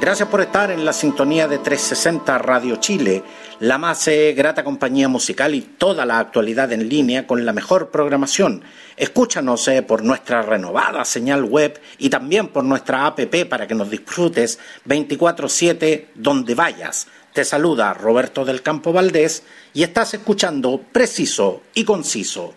Gracias 0.00 0.28
por 0.28 0.40
estar 0.40 0.70
en 0.70 0.84
la 0.84 0.92
sintonía 0.92 1.48
de 1.48 1.58
360 1.58 2.38
Radio 2.38 2.76
Chile, 2.76 3.24
la 3.58 3.78
más 3.78 4.06
eh, 4.06 4.32
grata 4.32 4.62
compañía 4.62 5.08
musical 5.08 5.56
y 5.56 5.60
toda 5.60 6.06
la 6.06 6.20
actualidad 6.20 6.72
en 6.72 6.88
línea 6.88 7.26
con 7.26 7.44
la 7.44 7.52
mejor 7.52 7.90
programación. 7.90 8.62
Escúchanos 8.96 9.66
eh, 9.66 9.82
por 9.82 10.04
nuestra 10.04 10.42
renovada 10.42 11.04
señal 11.04 11.42
web 11.42 11.80
y 11.98 12.10
también 12.10 12.46
por 12.46 12.62
nuestra 12.62 13.06
app 13.06 13.18
para 13.50 13.66
que 13.66 13.74
nos 13.74 13.90
disfrutes 13.90 14.60
24/7 14.86 16.10
donde 16.14 16.54
vayas. 16.54 17.08
Te 17.32 17.44
saluda 17.44 17.92
Roberto 17.92 18.44
del 18.44 18.62
Campo 18.62 18.92
Valdés 18.92 19.42
y 19.74 19.82
estás 19.82 20.14
escuchando 20.14 20.80
Preciso 20.92 21.62
y 21.74 21.82
Conciso. 21.82 22.54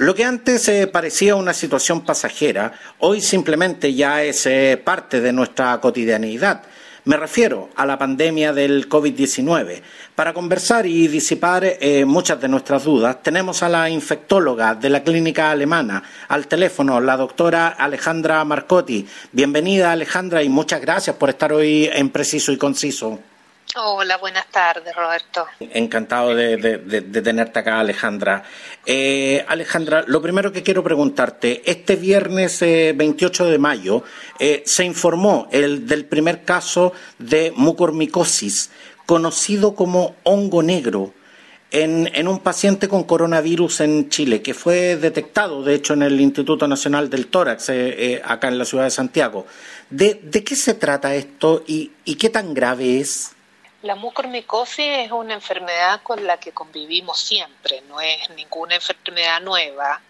Lo 0.00 0.14
que 0.14 0.24
antes 0.24 0.66
eh, 0.70 0.86
parecía 0.86 1.36
una 1.36 1.52
situación 1.52 2.00
pasajera, 2.06 2.72
hoy 3.00 3.20
simplemente 3.20 3.92
ya 3.92 4.22
es 4.22 4.46
eh, 4.46 4.80
parte 4.82 5.20
de 5.20 5.30
nuestra 5.30 5.78
cotidianidad. 5.78 6.62
Me 7.04 7.18
refiero 7.18 7.68
a 7.76 7.84
la 7.84 7.98
pandemia 7.98 8.54
del 8.54 8.88
COVID-19. 8.88 9.82
Para 10.14 10.32
conversar 10.32 10.86
y 10.86 11.06
disipar 11.06 11.64
eh, 11.64 12.06
muchas 12.06 12.40
de 12.40 12.48
nuestras 12.48 12.84
dudas, 12.84 13.22
tenemos 13.22 13.62
a 13.62 13.68
la 13.68 13.90
infectóloga 13.90 14.74
de 14.74 14.88
la 14.88 15.04
clínica 15.04 15.50
alemana 15.50 16.02
al 16.28 16.46
teléfono, 16.46 16.98
la 16.98 17.18
doctora 17.18 17.68
Alejandra 17.68 18.42
Marcotti. 18.46 19.06
Bienvenida, 19.32 19.92
Alejandra, 19.92 20.42
y 20.42 20.48
muchas 20.48 20.80
gracias 20.80 21.14
por 21.16 21.28
estar 21.28 21.52
hoy 21.52 21.90
en 21.92 22.08
Preciso 22.08 22.52
y 22.52 22.56
Conciso. 22.56 23.18
Hola, 23.76 24.16
buenas 24.16 24.46
tardes, 24.48 24.94
Roberto. 24.96 25.46
Encantado 25.60 26.34
de, 26.34 26.58
tenerte 27.22 27.60
acá, 27.60 27.78
Alejandra. 27.78 28.42
Eh, 28.84 29.44
Alejandra, 29.46 30.02
lo 30.08 30.20
primero 30.20 30.50
que 30.50 30.64
quiero 30.64 30.82
preguntarte, 30.82 31.62
este 31.64 31.94
viernes 31.94 32.60
28 32.60 33.46
eh, 33.46 33.50
de 33.50 33.58
mayo 33.58 34.02
eh, 34.40 34.64
se 34.66 34.84
informó 34.84 35.48
el, 35.52 35.86
del 35.86 36.04
primer 36.04 36.44
caso 36.44 36.92
de 37.18 37.52
mucormicosis, 37.54 38.70
conocido 39.06 39.74
como 39.76 40.16
hongo 40.24 40.62
negro. 40.62 41.14
En, 41.72 42.26
un 42.26 42.40
paciente 42.40 42.88
con 42.88 43.04
coronavirus 43.04 43.82
en 43.82 44.08
Chile, 44.08 44.42
que 44.42 44.54
fue 44.54 44.96
detectado, 44.96 45.62
de 45.62 45.76
hecho, 45.76 45.94
en 45.94 46.02
el 46.02 46.20
Instituto 46.20 46.66
Nacional 46.66 47.08
del 47.08 47.28
Tórax, 47.28 47.70
acá 48.24 48.48
en 48.48 48.58
la 48.58 48.64
ciudad 48.64 48.82
de 48.82 48.90
Santiago. 48.90 49.46
¿De, 49.88 50.18
qué 50.44 50.56
se 50.56 50.74
trata 50.74 51.14
esto 51.14 51.62
y 51.64 52.14
qué 52.16 52.28
tan 52.28 52.54
grave 52.54 52.98
es? 52.98 53.36
La 53.82 53.94
mucormicosis 53.94 55.06
es 55.06 55.10
una 55.10 55.32
enfermedad 55.32 56.02
con 56.02 56.26
la 56.26 56.38
que 56.38 56.52
convivimos 56.52 57.18
siempre, 57.18 57.80
no 57.88 57.98
es 57.98 58.28
ninguna 58.30 58.74
enfermedad 58.74 59.40
nueva. 59.40 60.02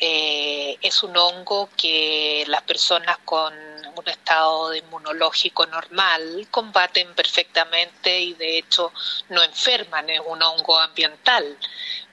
Eh, 0.00 0.76
es 0.82 1.00
un 1.04 1.16
hongo 1.16 1.68
que 1.76 2.42
las 2.48 2.62
personas 2.62 3.18
con 3.24 3.54
un 3.54 4.08
estado 4.08 4.74
inmunológico 4.74 5.64
normal 5.66 6.48
combaten 6.50 7.14
perfectamente 7.14 8.18
y 8.18 8.34
de 8.34 8.58
hecho 8.58 8.92
no 9.28 9.44
enferman, 9.44 10.10
es 10.10 10.20
un 10.26 10.42
hongo 10.42 10.76
ambiental 10.80 11.56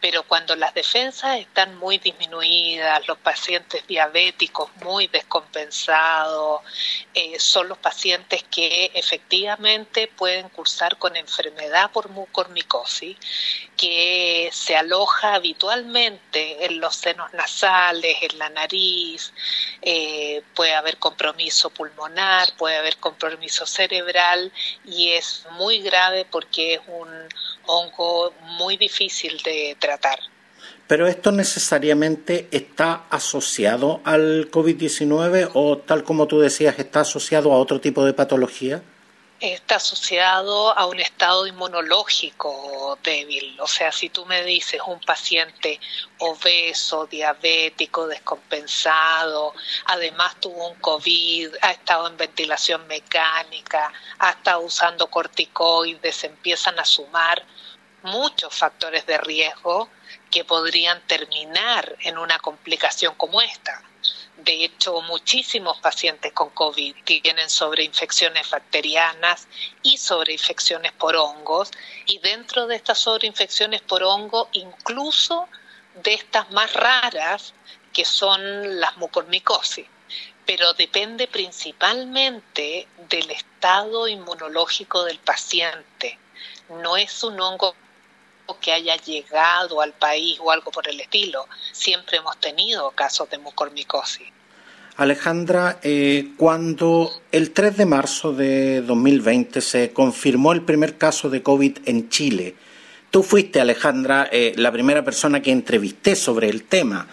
pero 0.02 0.24
cuando 0.24 0.56
las 0.56 0.74
defensas 0.74 1.38
están 1.40 1.78
muy 1.78 2.00
disminuidas, 2.00 3.08
los 3.08 3.20
pacientes 3.20 3.86
diabéticos 3.86 4.76
muy 4.78 5.08
descompensados, 5.08 6.62
eh, 7.14 7.40
son 7.40 7.70
los 7.70 7.78
pacientes 7.78 8.44
que 8.50 8.92
efectivamente 8.96 10.08
pueden 10.08 10.50
cursar 10.50 10.98
con 10.98 11.16
enfermedad 11.16 11.92
por 11.92 12.10
mucormicosis, 12.10 13.16
que 13.78 14.50
se 14.52 14.76
aloja 14.76 15.36
habitualmente 15.36 16.66
en 16.66 16.80
los 16.80 16.96
senos 16.96 17.32
nasales, 17.34 18.18
en 18.24 18.40
la 18.40 18.50
nariz, 18.50 19.32
eh, 19.84 20.42
puede 20.56 20.74
haber 20.74 20.98
compromiso 20.98 21.70
pulmonar, 21.70 22.56
puede 22.58 22.78
haber 22.78 22.98
compromiso 22.98 23.68
cerebral 23.68 24.52
y 24.84 25.10
es 25.10 25.46
muy 25.52 25.80
grave 25.80 26.26
porque 26.26 26.76
es 26.76 26.82
un 26.88 27.30
hongo 27.68 28.34
muy 28.42 28.78
difícil 28.78 29.38
de 29.44 29.76
tratar. 29.80 29.91
Pero 30.88 31.08
esto 31.08 31.32
necesariamente 31.32 32.50
está 32.52 33.06
asociado 33.10 34.02
al 34.04 34.52
COVID-19 34.52 35.52
o 35.54 35.78
tal 35.78 36.04
como 36.04 36.28
tú 36.28 36.40
decías, 36.40 36.78
está 36.80 37.02
asociado 37.02 37.54
a 37.54 37.58
otro 37.58 37.80
tipo 37.80 38.04
de 38.04 38.14
patología? 38.14 38.84
Está 39.40 39.78
asociado 39.78 40.78
a 40.78 40.86
un 40.86 41.00
estado 41.00 41.48
inmunológico 41.48 43.00
débil. 43.02 43.58
O 43.60 43.68
sea, 43.68 43.92
si 43.92 44.10
tú 44.10 44.26
me 44.26 44.44
dices 44.44 44.82
un 44.86 45.00
paciente 45.00 45.80
obeso, 46.20 47.08
diabético, 47.08 48.06
descompensado, 48.06 49.54
además 49.86 50.36
tuvo 50.40 50.68
un 50.68 50.76
COVID, 50.76 51.56
ha 51.62 51.72
estado 51.72 52.08
en 52.08 52.18
ventilación 52.18 52.86
mecánica, 52.88 53.92
ha 54.20 54.32
estado 54.32 54.60
usando 54.60 55.08
corticoides, 55.08 56.24
empiezan 56.24 56.78
a 56.78 56.86
sumar 56.86 57.44
muchos 58.04 58.54
factores 58.54 59.06
de 59.06 59.18
riesgo 59.18 59.90
que 60.30 60.46
podrían 60.46 61.02
terminar 61.08 61.96
en 62.02 62.18
una 62.18 62.40
complicación 62.40 63.16
como 63.16 63.42
esta. 63.42 63.84
De 64.38 64.64
hecho, 64.64 65.02
muchísimos 65.02 65.78
pacientes 65.80 66.34
con 66.34 66.50
COVID 66.50 66.96
tienen 67.04 67.48
sobreinfecciones 67.50 68.50
bacterianas 68.50 69.48
y 69.84 69.98
sobreinfecciones 69.98 70.92
por 70.94 71.16
hongos, 71.16 71.70
y 72.08 72.18
dentro 72.20 72.66
de 72.66 72.76
estas 72.76 72.98
sobreinfecciones 72.98 73.82
por 73.82 74.02
hongo, 74.04 74.50
incluso 74.54 75.48
de 76.04 76.16
estas 76.16 76.50
más 76.52 76.74
raras, 76.74 77.54
que 77.94 78.04
son 78.04 78.80
las 78.80 78.98
mucormicosis. 78.98 79.86
Pero 80.46 80.74
depende 80.74 81.28
principalmente 81.28 82.88
del 83.10 83.30
estado 83.30 84.08
inmunológico 84.08 85.04
del 85.04 85.20
paciente. 85.20 86.18
No 86.70 86.98
es 86.98 87.24
un 87.24 87.40
hongo 87.40 87.76
que 88.60 88.72
haya 88.72 88.96
llegado 88.98 89.82
al 89.82 89.94
país 89.94 90.38
o 90.42 90.52
algo 90.52 90.72
por 90.72 90.88
el 90.88 91.00
estilo. 91.00 91.48
Siempre 91.72 92.18
hemos 92.18 92.38
tenido 92.40 92.92
casos 92.92 93.30
de 93.30 93.38
mucormicosis. 93.38 94.28
Alejandra, 94.98 95.80
eh, 95.82 96.34
cuando 96.38 97.12
el 97.32 97.52
3 97.52 97.78
de 97.78 97.86
marzo 97.86 98.34
de 98.34 98.82
2020 98.82 99.62
se 99.62 99.92
confirmó 99.94 100.52
el 100.52 100.62
primer 100.64 100.98
caso 100.98 101.30
de 101.30 101.42
COVID 101.42 101.78
en 101.86 102.10
Chile, 102.10 102.56
tú 103.10 103.24
fuiste, 103.24 103.62
Alejandra, 103.62 104.30
eh, 104.32 104.54
la 104.58 104.72
primera 104.72 105.04
persona 105.04 105.42
que 105.42 105.52
entrevisté 105.52 106.16
sobre 106.16 106.50
el 106.50 106.64
tema. 106.64 107.08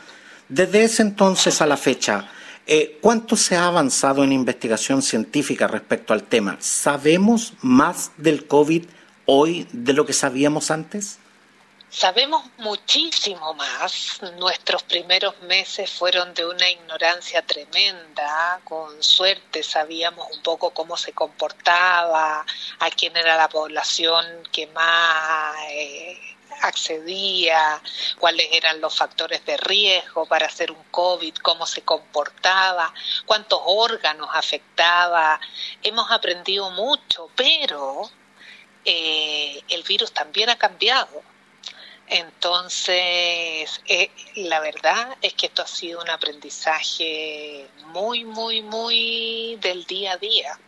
Desde 0.49 0.85
ese 0.85 1.03
entonces 1.03 1.63
a 1.63 1.67
la 1.67 1.77
fecha, 1.77 2.31
eh, 2.67 2.99
¿cuánto 3.01 3.37
se 3.37 3.57
ha 3.57 3.67
avanzado 3.67 4.23
en 4.23 4.33
investigación 4.33 5.01
científica 5.01 5.67
respecto 5.67 6.13
al 6.13 6.25
tema? 6.25 6.57
¿Sabemos 6.61 7.55
más 7.63 8.13
del 8.19 8.47
COVID 8.47 8.85
hoy 9.25 9.67
de 9.73 9.93
lo 9.95 10.05
que 10.05 10.13
sabíamos 10.13 10.71
antes? 10.71 11.19
Sabemos 11.91 12.45
muchísimo 12.59 13.55
más. 13.55 14.21
Nuestros 14.37 14.83
primeros 14.83 15.41
meses 15.41 15.91
fueron 15.91 16.35
de 16.35 16.45
una 16.45 16.69
ignorancia 16.69 17.41
tremenda. 17.41 18.61
Con 18.65 19.03
suerte 19.03 19.63
sabíamos 19.63 20.31
un 20.37 20.43
poco 20.43 20.71
cómo 20.71 20.99
se 20.99 21.15
comportaba, 21.15 22.45
a 22.79 22.91
quién 22.91 23.17
era 23.17 23.39
la 23.39 23.49
población 23.49 24.27
que 24.53 24.67
más 24.67 25.57
eh, 25.71 26.37
accedía, 26.61 27.81
cuáles 28.19 28.49
eran 28.53 28.83
los 28.83 28.95
factores 28.95 29.45
de 29.47 29.57
riesgo 29.57 30.27
para 30.27 30.47
hacer 30.47 30.71
un 30.71 30.85
COVID, 30.91 31.37
cómo 31.37 31.65
se 31.65 31.83
comportaba, 31.83 32.93
cuántos 33.25 33.61
órganos 33.65 34.29
afectaba. 34.35 35.41
Hemos 35.83 36.11
aprendido 36.11 36.71
mucho, 36.71 37.31
pero 37.35 38.11
eh, 38.85 39.63
el 39.71 39.83
virus 39.85 40.13
también 40.13 40.51
ha 40.51 40.59
cambiado 40.59 41.23
entonces, 42.11 43.83
eh, 43.87 44.11
la 44.37 44.61
verdad 44.61 45.17
es 45.21 45.35
que 45.35 45.47
esto 45.47 45.63
ha 45.63 45.67
sido 45.67 46.01
un 46.01 46.09
aprendizaje 46.09 47.69
muy, 47.87 48.25
muy, 48.25 48.63
muy 48.63 49.59
del 49.61 49.85
día 49.85 50.13
a 50.13 50.17
día. 50.17 50.59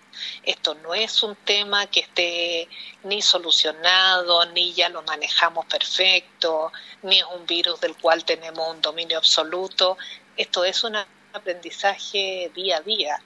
Esto 0.42 0.74
no 0.74 0.92
es 0.92 1.22
un 1.22 1.34
tema 1.36 1.86
que 1.86 2.00
esté 2.00 2.68
ni 3.04 3.22
solucionado, 3.22 4.44
ni 4.52 4.74
ya 4.74 4.90
lo 4.90 5.02
manejamos 5.02 5.64
perfecto, 5.64 6.72
ni 7.02 7.20
es 7.20 7.24
un 7.34 7.46
virus 7.46 7.80
del 7.80 7.96
cual 7.96 8.22
tenemos 8.24 8.68
un 8.68 8.82
dominio 8.82 9.16
absoluto. 9.16 9.96
Esto 10.36 10.64
es 10.64 10.84
un 10.84 10.96
aprendizaje 11.32 12.50
día 12.54 12.78
a 12.78 12.80
día. 12.80 13.22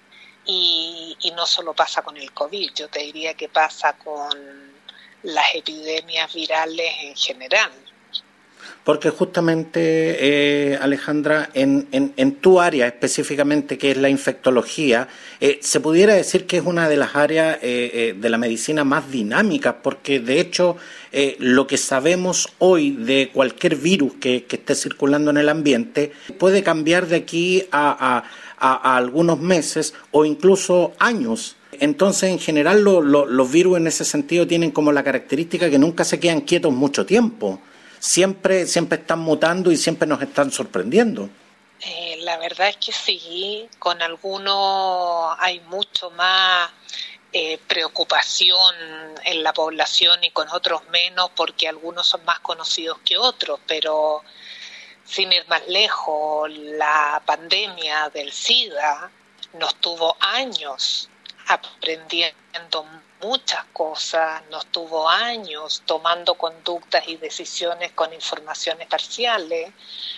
Y, 0.46 1.16
y 1.20 1.30
no 1.32 1.46
solo 1.46 1.74
pasa 1.74 2.02
con 2.02 2.16
el 2.16 2.32
COVID, 2.32 2.74
yo 2.74 2.88
te 2.88 3.00
diría 3.00 3.34
que 3.34 3.48
pasa 3.48 3.96
con 3.96 4.74
las 5.22 5.54
epidemias 5.54 6.32
virales 6.32 6.94
en 7.00 7.16
general. 7.16 7.72
Porque 8.84 9.08
justamente, 9.08 9.80
eh, 9.80 10.78
Alejandra, 10.78 11.48
en, 11.54 11.88
en, 11.90 12.32
tu 12.36 12.60
área 12.60 12.86
específicamente, 12.86 13.78
que 13.78 13.92
es 13.92 13.96
la 13.96 14.10
infectología, 14.10 15.08
eh, 15.40 15.58
se 15.62 15.80
pudiera 15.80 16.12
decir 16.12 16.46
que 16.46 16.58
es 16.58 16.64
una 16.66 16.86
de 16.86 16.98
las 16.98 17.16
áreas 17.16 17.58
eh, 17.62 18.14
de 18.18 18.28
la 18.28 18.36
medicina 18.36 18.84
más 18.84 19.10
dinámicas, 19.10 19.76
porque 19.82 20.20
de 20.20 20.38
hecho 20.38 20.76
lo 21.38 21.66
que 21.66 21.78
sabemos 21.78 22.48
hoy 22.58 22.90
de 22.90 23.30
cualquier 23.32 23.76
virus 23.76 24.14
que, 24.14 24.44
esté 24.50 24.74
circulando 24.74 25.30
en 25.30 25.36
el 25.36 25.48
ambiente 25.48 26.12
puede 26.38 26.62
cambiar 26.62 27.06
de 27.06 27.16
aquí 27.16 27.64
a, 27.70 28.24
a, 28.58 28.96
algunos 28.96 29.40
meses 29.40 29.94
o 30.10 30.24
incluso 30.24 30.92
años. 30.98 31.56
Entonces, 31.80 32.30
en 32.30 32.38
general, 32.38 32.82
los 32.82 33.52
virus 33.52 33.78
en 33.78 33.86
ese 33.86 34.04
sentido 34.04 34.46
tienen 34.46 34.72
como 34.72 34.92
la 34.92 35.02
característica 35.02 35.70
que 35.70 35.78
nunca 35.78 36.04
se 36.04 36.20
quedan 36.20 36.42
quietos 36.42 36.72
mucho 36.72 37.06
tiempo 37.06 37.60
siempre, 38.04 38.66
siempre 38.66 38.98
están 38.98 39.20
mutando 39.20 39.72
y 39.72 39.76
siempre 39.78 40.06
nos 40.06 40.20
están 40.20 40.52
sorprendiendo. 40.52 41.30
Eh, 41.80 42.18
la 42.20 42.36
verdad 42.36 42.68
es 42.68 42.76
que 42.76 42.92
sí, 42.92 43.66
con 43.78 44.00
algunos 44.02 45.34
hay 45.38 45.60
mucho 45.60 46.10
más 46.10 46.70
eh, 47.32 47.58
preocupación 47.66 48.74
en 49.24 49.42
la 49.42 49.52
población 49.54 50.22
y 50.22 50.30
con 50.30 50.48
otros 50.50 50.82
menos 50.90 51.30
porque 51.34 51.66
algunos 51.66 52.06
son 52.06 52.24
más 52.26 52.40
conocidos 52.40 52.98
que 53.04 53.16
otros, 53.16 53.58
pero 53.66 54.22
sin 55.04 55.32
ir 55.32 55.46
más 55.48 55.66
lejos, 55.66 56.50
la 56.50 57.22
pandemia 57.24 58.10
del 58.10 58.32
SIDA 58.32 59.10
nos 59.54 59.74
tuvo 59.76 60.16
años 60.20 61.08
aprendiendo 61.48 62.86
muchas 63.24 63.64
cosas, 63.72 64.42
nos 64.50 64.66
tuvo 64.66 65.08
años 65.08 65.82
tomando 65.86 66.34
conductas 66.34 67.08
y 67.08 67.16
decisiones 67.16 67.92
con 67.92 68.12
informaciones 68.12 68.86
parciales, 68.86 69.72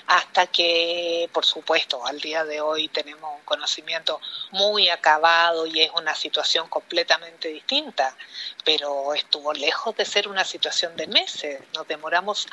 hasta 0.08 0.48
que, 0.48 1.30
por 1.32 1.44
supuesto, 1.44 2.04
al 2.04 2.20
día 2.20 2.44
de 2.44 2.60
hoy 2.60 2.88
tenemos 2.88 3.30
un 3.38 3.44
conocimiento 3.44 4.20
muy 4.50 4.88
acabado 4.88 5.66
y 5.66 5.82
es 5.82 5.90
una 5.94 6.14
situación 6.14 6.68
completamente 6.68 7.48
distinta, 7.48 8.16
pero 8.64 9.14
estuvo 9.14 9.52
lejos 9.52 9.96
de 9.96 10.04
ser 10.04 10.26
una 10.26 10.44
situación 10.44 10.96
de 10.96 11.06
meses, 11.06 11.60
nos 11.74 11.86
demoramos 11.86 12.48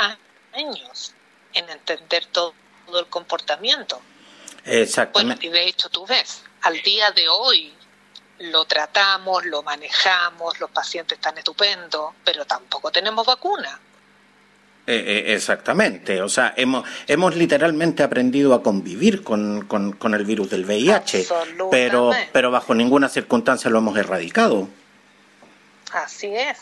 años 0.53 1.13
en 1.53 1.67
entender 1.69 2.27
todo, 2.27 2.53
el 2.99 3.07
comportamiento. 3.07 3.99
Exactamente. 4.65 5.47
y 5.47 5.49
de 5.49 5.67
hecho 5.67 5.89
tú 5.89 6.05
ves, 6.05 6.43
al 6.61 6.81
día 6.83 7.11
de 7.11 7.27
hoy 7.27 7.73
lo 8.39 8.65
tratamos, 8.65 9.45
lo 9.45 9.63
manejamos, 9.63 10.59
los 10.59 10.69
pacientes 10.71 11.17
están 11.17 11.37
estupendos, 11.37 12.13
pero 12.23 12.45
tampoco 12.45 12.91
tenemos 12.91 13.25
vacuna. 13.25 13.79
Eh, 14.85 14.95
eh, 14.95 15.33
exactamente, 15.33 16.21
o 16.21 16.27
sea, 16.27 16.53
hemos, 16.57 16.85
hemos 17.07 17.35
literalmente 17.37 18.03
aprendido 18.03 18.53
a 18.53 18.61
convivir 18.61 19.23
con, 19.23 19.65
con, 19.65 20.13
el 20.13 20.25
virus 20.25 20.49
del 20.49 20.65
VIH, 20.65 21.25
pero, 21.71 22.11
pero 22.33 22.51
bajo 22.51 22.75
ninguna 22.75 23.07
circunstancia 23.07 23.69
lo 23.69 23.77
hemos 23.77 23.97
erradicado. 23.97 24.67
Así 25.93 26.35
es, 26.35 26.57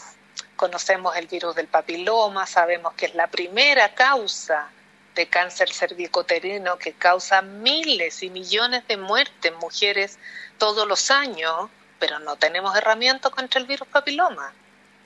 conocemos 0.56 1.16
el 1.16 1.26
virus 1.26 1.56
del 1.56 1.68
papiloma, 1.68 2.46
sabemos 2.46 2.94
que 2.94 3.08
es 3.08 3.16
la 3.16 3.26
primera 3.26 3.96
causa 3.96 4.70
de 5.16 5.28
cáncer 5.28 5.72
cervicoterino 5.74 6.78
que 6.78 6.94
causa 6.94 7.42
miles 7.42 8.24
y 8.24 8.30
millones 8.30 8.88
de 8.88 8.98
muertes 8.98 9.52
en 9.52 9.58
mujeres 9.58 10.20
todos 10.58 10.88
los 10.88 11.12
años, 11.12 11.70
pero 12.00 12.20
no 12.20 12.36
tenemos 12.36 12.76
herramientas 12.76 13.32
contra 13.32 13.60
el 13.60 13.68
virus 13.68 13.88
papiloma. 13.88 14.54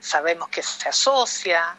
Sabemos 0.00 0.48
que 0.48 0.62
se 0.62 0.88
asocia, 0.88 1.76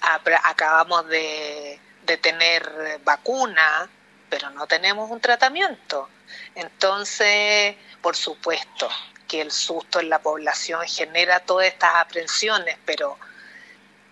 acabamos 0.00 1.06
de, 1.08 1.80
tener 2.20 3.00
vacuna, 3.04 3.88
pero 4.28 4.50
no 4.50 4.66
tenemos 4.66 5.10
un 5.10 5.20
tratamiento. 5.20 6.08
Entonces, 6.56 7.76
por 8.02 8.16
supuesto 8.16 8.88
que 9.28 9.40
el 9.40 9.52
susto 9.52 10.00
en 10.00 10.08
la 10.08 10.18
población 10.18 10.84
genera 10.88 11.38
todas 11.38 11.68
estas 11.68 11.94
aprensiones, 11.94 12.76
pero, 12.84 13.16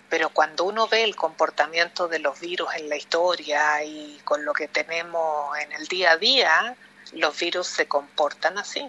pero 0.08 0.30
cuando 0.30 0.64
uno 0.64 0.88
ve 0.88 1.04
el 1.04 1.16
comportamiento 1.16 2.08
de 2.08 2.18
los 2.18 2.40
virus 2.40 2.68
en 2.76 2.88
la 2.88 2.96
historia 2.96 3.84
y 3.84 4.18
con 4.24 4.44
lo 4.44 4.52
que 4.52 4.68
tenemos 4.68 5.56
en 5.58 5.72
el 5.72 5.86
día 5.86 6.12
a 6.12 6.16
día, 6.16 6.76
los 7.12 7.38
virus 7.38 7.66
se 7.66 7.86
comportan 7.86 8.58
así. 8.58 8.88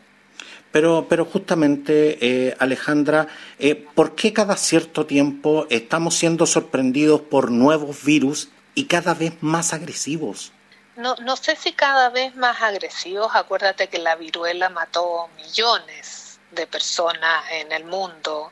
Pero, 0.72 1.08
pero 1.10 1.26
justamente, 1.26 2.18
eh, 2.22 2.56
Alejandra, 2.60 3.28
eh, 3.58 3.76
¿por 3.76 4.16
qué 4.16 4.34
cada 4.34 4.56
cierto 4.56 5.06
tiempo 5.06 5.66
estamos 5.70 6.16
siendo 6.16 6.46
sorprendidos 6.46 7.22
por 7.22 7.52
nuevos 7.52 8.04
virus 8.04 8.50
y 8.76 8.86
cada 8.86 9.14
vez 9.14 9.34
más 9.42 9.74
agresivos? 9.74 10.52
No, 10.96 11.16
no 11.16 11.36
sé 11.38 11.56
si 11.56 11.74
cada 11.74 12.10
vez 12.10 12.36
más 12.36 12.62
agresivos. 12.62 13.32
Acuérdate 13.34 13.88
que 13.88 14.00
la 14.00 14.16
viruela 14.16 14.70
mató 14.70 15.30
millones 15.38 16.40
de 16.52 16.68
personas 16.68 17.46
en 17.52 17.72
el 17.72 17.86
mundo, 17.86 18.52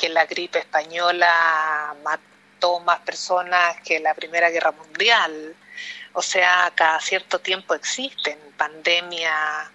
que 0.00 0.08
la 0.08 0.24
gripe 0.24 0.60
española 0.60 1.94
mató 2.02 2.80
más 2.80 3.00
personas 3.00 3.76
que 3.82 4.00
la 4.00 4.14
Primera 4.14 4.48
Guerra 4.48 4.72
Mundial. 4.72 5.54
O 6.14 6.22
sea, 6.22 6.72
cada 6.74 6.98
cierto 7.00 7.38
tiempo 7.38 7.74
existen 7.74 8.38
pandemias 8.56 9.68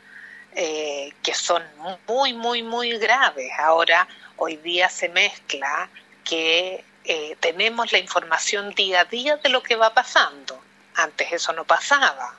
eh, 0.56 1.14
que 1.22 1.36
son 1.36 1.62
muy, 2.08 2.34
muy, 2.34 2.64
muy 2.64 2.98
graves. 2.98 3.52
Ahora, 3.60 4.08
hoy 4.38 4.58
día 4.58 4.90
se 4.90 5.10
mezcla 5.10 5.90
que 6.24 6.84
eh, 7.04 7.38
tenemos 7.40 7.92
la 7.92 8.00
información 8.00 8.72
día 8.72 9.02
a 9.02 9.06
día 9.06 9.38
de 9.38 9.50
lo 9.50 9.62
que 9.62 9.76
va 9.76 9.94
pasando. 9.94 10.60
Antes 10.96 11.34
eso 11.34 11.54
no 11.54 11.66
pasaba. 11.66 12.36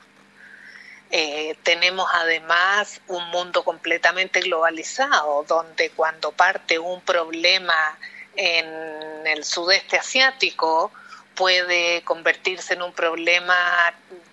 Eh, 1.09 1.55
tenemos 1.63 2.09
además 2.13 2.99
un 3.07 3.23
mundo 3.29 3.63
completamente 3.63 4.41
globalizado, 4.41 5.45
donde 5.47 5.89
cuando 5.91 6.31
parte 6.33 6.77
un 6.79 7.01
problema 7.01 7.97
en 8.35 9.25
el 9.25 9.43
sudeste 9.43 9.97
asiático, 9.97 10.91
puede 11.33 12.01
convertirse 12.03 12.73
en 12.73 12.81
un 12.81 12.91
problema 12.91 13.55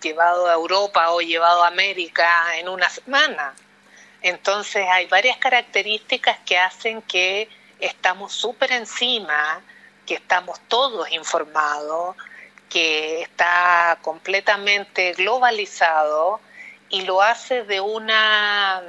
llevado 0.02 0.48
a 0.48 0.54
Europa 0.54 1.10
o 1.10 1.20
llevado 1.20 1.62
a 1.62 1.68
América 1.68 2.56
en 2.58 2.68
una 2.68 2.88
semana. 2.88 3.54
Entonces 4.22 4.86
hay 4.90 5.06
varias 5.06 5.36
características 5.36 6.38
que 6.46 6.58
hacen 6.58 7.02
que 7.02 7.48
estamos 7.78 8.32
súper 8.32 8.72
encima, 8.72 9.62
que 10.06 10.14
estamos 10.14 10.58
todos 10.66 11.12
informados, 11.12 12.16
que 12.70 13.22
está 13.22 13.98
completamente 14.00 15.12
globalizado 15.12 16.40
y 16.90 17.02
lo 17.02 17.22
hace 17.22 17.64
de 17.64 17.80
una 17.80 18.82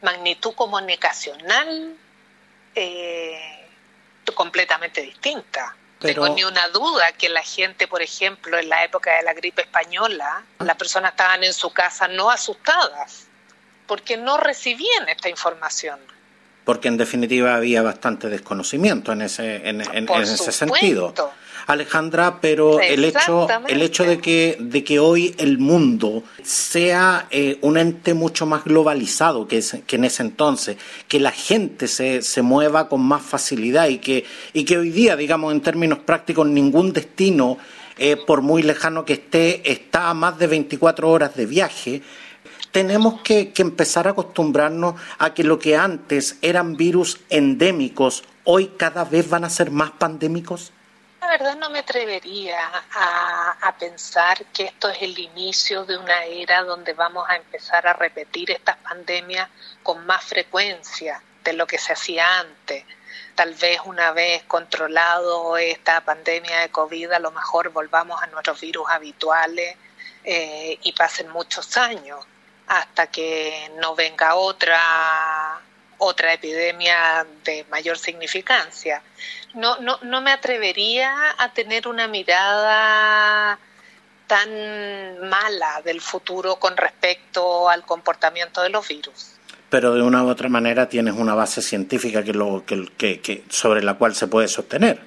magnitud 0.00 0.54
comunicacional 0.54 1.94
eh, 2.74 3.40
completamente 4.34 5.02
distinta. 5.02 5.76
Tengo 5.98 6.28
ni 6.30 6.42
una 6.42 6.68
duda 6.68 7.12
que 7.12 7.28
la 7.28 7.42
gente, 7.42 7.86
por 7.86 8.02
ejemplo, 8.02 8.58
en 8.58 8.68
la 8.68 8.84
época 8.84 9.16
de 9.16 9.22
la 9.22 9.34
gripe 9.34 9.62
española, 9.62 10.42
ah. 10.58 10.64
las 10.64 10.76
personas 10.76 11.12
estaban 11.12 11.44
en 11.44 11.52
su 11.52 11.72
casa 11.72 12.08
no 12.08 12.28
asustadas, 12.28 13.26
porque 13.86 14.16
no 14.16 14.36
recibían 14.36 15.08
esta 15.08 15.28
información. 15.28 16.00
Porque 16.64 16.88
en 16.88 16.96
definitiva 16.96 17.54
había 17.54 17.82
bastante 17.82 18.28
desconocimiento 18.28 19.12
en 19.12 19.22
ese, 19.22 19.68
en, 19.68 19.80
ese 19.80 20.52
sentido. 20.52 21.14
Alejandra, 21.66 22.40
pero 22.40 22.80
el 22.80 23.04
hecho, 23.04 23.46
el 23.68 23.82
hecho 23.82 24.04
de 24.04 24.18
que, 24.18 24.56
de 24.60 24.84
que 24.84 24.98
hoy 24.98 25.34
el 25.38 25.58
mundo 25.58 26.22
sea 26.42 27.26
eh, 27.30 27.58
un 27.62 27.78
ente 27.78 28.14
mucho 28.14 28.46
más 28.46 28.64
globalizado 28.64 29.46
que, 29.46 29.62
que 29.86 29.96
en 29.96 30.04
ese 30.04 30.22
entonces, 30.22 30.76
que 31.08 31.20
la 31.20 31.30
gente 31.30 31.88
se, 31.88 32.22
se 32.22 32.42
mueva 32.42 32.88
con 32.88 33.00
más 33.02 33.22
facilidad 33.22 33.88
y 33.88 33.98
que, 33.98 34.24
y 34.52 34.64
que 34.64 34.78
hoy 34.78 34.90
día, 34.90 35.16
digamos 35.16 35.52
en 35.52 35.60
términos 35.60 36.00
prácticos, 36.00 36.46
ningún 36.46 36.92
destino, 36.92 37.58
eh, 37.98 38.16
por 38.16 38.42
muy 38.42 38.62
lejano 38.62 39.04
que 39.04 39.14
esté, 39.14 39.70
está 39.70 40.10
a 40.10 40.14
más 40.14 40.38
de 40.38 40.46
24 40.46 41.10
horas 41.10 41.36
de 41.36 41.46
viaje, 41.46 42.02
tenemos 42.70 43.20
que, 43.20 43.52
que, 43.52 43.62
empezar 43.62 44.08
a 44.08 44.12
acostumbrarnos 44.12 44.94
a 45.18 45.34
que 45.34 45.44
lo 45.44 45.58
que 45.58 45.76
antes 45.76 46.38
eran 46.40 46.76
virus 46.76 47.20
endémicos, 47.28 48.24
hoy 48.44 48.72
cada 48.78 49.04
vez 49.04 49.28
van 49.28 49.44
a 49.44 49.50
ser 49.50 49.70
más 49.70 49.90
pandémicos? 49.92 50.72
Verdad 51.32 51.56
no 51.56 51.70
me 51.70 51.78
atrevería 51.78 52.60
a, 52.92 53.74
pensar 53.78 54.44
que 54.52 54.64
esto 54.64 54.90
es 54.90 55.00
el 55.00 55.18
inicio 55.18 55.86
de 55.86 55.96
una 55.96 56.26
era 56.26 56.62
donde 56.62 56.92
vamos 56.92 57.26
a 57.26 57.36
empezar 57.36 57.86
a 57.86 57.94
repetir 57.94 58.50
estas 58.50 58.76
pandemias 58.76 59.48
con 59.82 60.04
más 60.04 60.22
frecuencia 60.24 61.22
de 61.42 61.54
lo 61.54 61.66
que 61.66 61.78
se 61.78 61.94
hacía 61.94 62.40
antes. 62.40 62.84
Tal 63.34 63.54
vez 63.54 63.80
una 63.86 64.12
vez 64.12 64.42
controlado 64.42 65.56
esta 65.56 66.02
pandemia 66.02 66.60
de 66.60 66.68
COVID, 66.68 67.12
a 67.12 67.18
lo 67.18 67.30
mejor 67.30 67.70
volvamos 67.70 68.22
a 68.22 68.26
nuestros 68.26 68.60
virus 68.60 68.90
habituales 68.90 69.74
eh, 70.24 70.78
y 70.82 70.92
pasen 70.92 71.30
muchos 71.30 71.78
años 71.78 72.26
hasta 72.66 73.06
que 73.06 73.70
no 73.80 73.94
venga 73.94 74.34
otra 74.34 75.62
otra 76.04 76.32
epidemia 76.32 77.24
de 77.44 77.64
mayor 77.70 77.96
significancia. 77.96 79.02
No, 79.54 79.78
no, 79.78 79.98
no 80.02 80.20
me 80.20 80.32
atrevería 80.32 81.12
a 81.38 81.52
tener 81.52 81.86
una 81.86 82.08
mirada 82.08 83.56
tan 84.26 85.28
mala 85.28 85.80
del 85.84 86.00
futuro 86.00 86.56
con 86.56 86.76
respecto 86.76 87.68
al 87.68 87.84
comportamiento 87.84 88.62
de 88.62 88.70
los 88.70 88.88
virus. 88.88 89.34
Pero 89.70 89.94
de 89.94 90.02
una 90.02 90.24
u 90.24 90.28
otra 90.28 90.48
manera 90.48 90.88
tienes 90.88 91.14
una 91.14 91.34
base 91.34 91.62
científica 91.62 92.24
que 92.24 92.32
lo, 92.32 92.64
que, 92.66 93.44
sobre 93.48 93.82
la 93.84 93.94
cual 93.94 94.16
se 94.16 94.26
puede 94.26 94.48
sostener. 94.48 95.00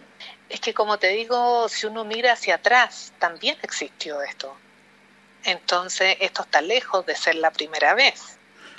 Es 0.47 0.61
que 0.61 0.73
como 0.73 0.97
te 0.97 1.09
digo, 1.09 1.67
si 1.67 1.87
uno 1.87 2.05
mira 2.05 2.33
hacia 2.33 2.55
atrás, 2.55 3.11
también 3.19 3.57
existió 3.63 4.21
esto. 4.21 4.55
Entonces, 5.43 6.15
esto 6.21 6.43
está 6.43 6.61
lejos 6.61 7.05
de 7.05 7.15
ser 7.15 7.35
la 7.35 7.51
primera 7.51 7.93
vez. 7.95 8.37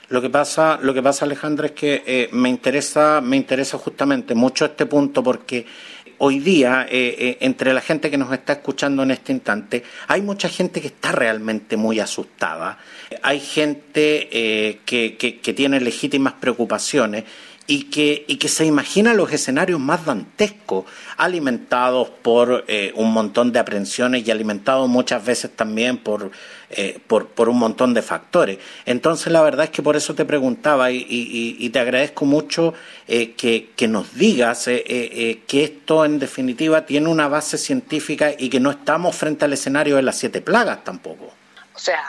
Lo 0.09 0.23
que 0.23 0.31
pasa, 0.31 0.79
lo 0.81 0.95
que 0.95 1.03
pasa, 1.03 1.25
Alejandra, 1.25 1.67
es 1.67 1.73
que 1.73 2.03
eh, 2.07 2.29
me 2.33 2.49
interesa, 2.49 3.21
me 3.21 3.37
interesa 3.37 3.77
justamente 3.77 4.35
mucho 4.35 4.65
este 4.65 4.87
punto 4.87 5.23
porque 5.23 5.67
hoy 6.19 6.39
día, 6.39 6.87
eh, 6.89 7.17
eh, 7.19 7.39
entre 7.41 7.75
la 7.75 7.81
gente 7.81 8.09
que 8.09 8.17
nos 8.17 8.33
está 8.33 8.55
escuchando 8.55 9.03
en 9.03 9.11
este 9.11 9.33
instante, 9.33 9.83
hay 10.07 10.23
mucha 10.23 10.49
gente 10.49 10.81
que 10.81 10.87
está 10.89 11.11
realmente 11.11 11.77
muy 11.77 11.99
asustada. 11.99 12.79
Hay 13.23 13.41
gente 13.41 14.29
que, 14.85 15.17
que, 15.17 15.55
tiene 15.55 15.81
legítimas 15.81 16.35
preocupaciones 16.35 17.25
y 17.67 17.85
que, 17.85 18.25
y 18.29 18.37
que 18.37 18.49
se 18.49 18.65
imagina 18.65 19.13
los 19.15 19.33
escenarios 19.33 19.81
más 19.81 20.05
dantescos, 20.05 20.85
alimentados 21.17 22.09
por 22.11 22.65
eh, 22.69 22.93
un 22.95 23.13
montón 23.13 23.53
de 23.53 23.59
aprensiones 23.59 24.27
y 24.27 24.31
alimentados 24.31 24.89
muchas 24.89 25.25
veces 25.25 25.51
también 25.57 25.99
por, 25.99 26.31
eh, 26.71 27.01
por, 27.07 27.29
por, 27.29 27.49
un 27.49 27.59
montón 27.59 27.93
de 27.95 28.03
factores. 28.03 28.59
Entonces, 28.85 29.33
la 29.33 29.43
verdad 29.43 29.65
es 29.65 29.71
que 29.71 29.83
por 29.83 29.97
eso 29.97 30.15
te 30.15 30.25
preguntaba 30.25 30.91
y, 30.91 31.05
y, 31.09 31.69
te 31.71 31.79
agradezco 31.81 32.25
mucho 32.25 32.75
eh, 33.09 33.33
que, 33.33 33.71
que, 33.75 33.89
nos 33.89 34.15
digas 34.15 34.67
que 34.67 35.43
esto, 35.51 36.05
en 36.05 36.19
definitiva, 36.19 36.87
tiene 36.87 37.09
una 37.09 37.29
base 37.29 37.59
científica 37.59 38.33
y 38.39 38.49
que 38.49 38.61
no 38.61 38.71
estamos 38.71 39.17
frente 39.17 39.45
al 39.45 39.53
escenario 39.53 39.97
de 39.97 40.03
las 40.03 40.19
siete 40.19 40.41
plagas 40.41 40.85
tampoco. 40.85 41.33
O 41.75 41.79
sea, 41.79 42.01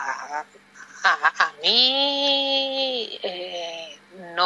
a, 1.03 1.43
a 1.43 1.53
mí 1.63 2.46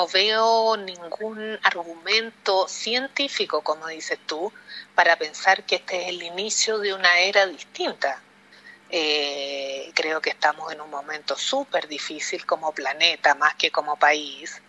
no 0.01 0.08
veo 0.08 0.77
ningún 0.77 1.60
argumento 1.62 2.67
científico, 2.67 3.62
como 3.62 3.86
dices 3.86 4.17
tú, 4.25 4.51
para 4.96 5.15
pensar 5.15 5.63
que 5.63 5.75
este 5.75 6.01
es 6.01 6.10
el 6.10 6.24
inicio 6.24 6.79
de 6.79 6.91
una 6.96 7.20
era 7.20 7.46
distinta. 7.46 8.20
Eh, 8.89 9.91
creo 9.93 10.20
que 10.20 10.31
estamos 10.31 10.74
en 10.74 10.81
un 10.81 10.89
momento 10.89 11.38
súper 11.38 11.88
difícil 11.88 12.48
como 12.48 12.72
planeta, 12.72 13.36
más 13.36 13.53
que 13.53 13.70
como 13.70 13.96
país, 13.96 14.60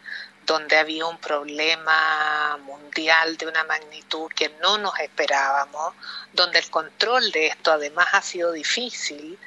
donde 0.45 0.77
había 0.77 1.07
un 1.07 1.17
problema 1.17 2.59
mundial 2.67 3.39
de 3.39 3.47
una 3.47 3.65
magnitud 3.65 4.31
que 4.37 4.51
no 4.61 4.77
nos 4.77 4.99
esperábamos, 5.01 5.95
donde 6.35 6.59
el 6.59 6.69
control 6.69 7.33
de 7.33 7.47
esto 7.47 7.73
además 7.73 8.09
ha 8.13 8.21
sido 8.21 8.53
difícil, 8.53 9.39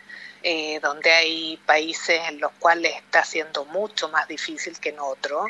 eh, 0.41 0.79
donde 0.79 1.11
hay 1.11 1.57
países 1.57 2.27
en 2.27 2.39
los 2.39 2.51
cuales 2.53 2.95
está 2.95 3.23
siendo 3.23 3.65
mucho 3.65 4.09
más 4.09 4.27
difícil 4.27 4.79
que 4.79 4.89
en 4.89 4.99
otros, 4.99 5.45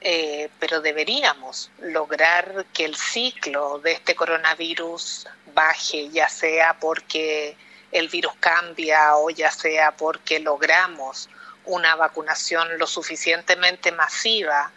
eh, 0.00 0.48
pero 0.58 0.80
deberíamos 0.80 1.70
lograr 1.80 2.64
que 2.72 2.86
el 2.86 2.96
ciclo 2.96 3.78
de 3.80 3.92
este 3.92 4.14
coronavirus 4.14 5.26
baje, 5.54 6.08
ya 6.08 6.28
sea 6.28 6.78
porque 6.80 7.56
el 7.92 8.08
virus 8.08 8.32
cambia 8.40 9.16
o 9.16 9.30
ya 9.30 9.50
sea 9.50 9.92
porque 9.92 10.40
logramos 10.40 11.28
una 11.64 11.96
vacunación 11.96 12.78
lo 12.78 12.86
suficientemente 12.86 13.92
masiva 13.92 14.72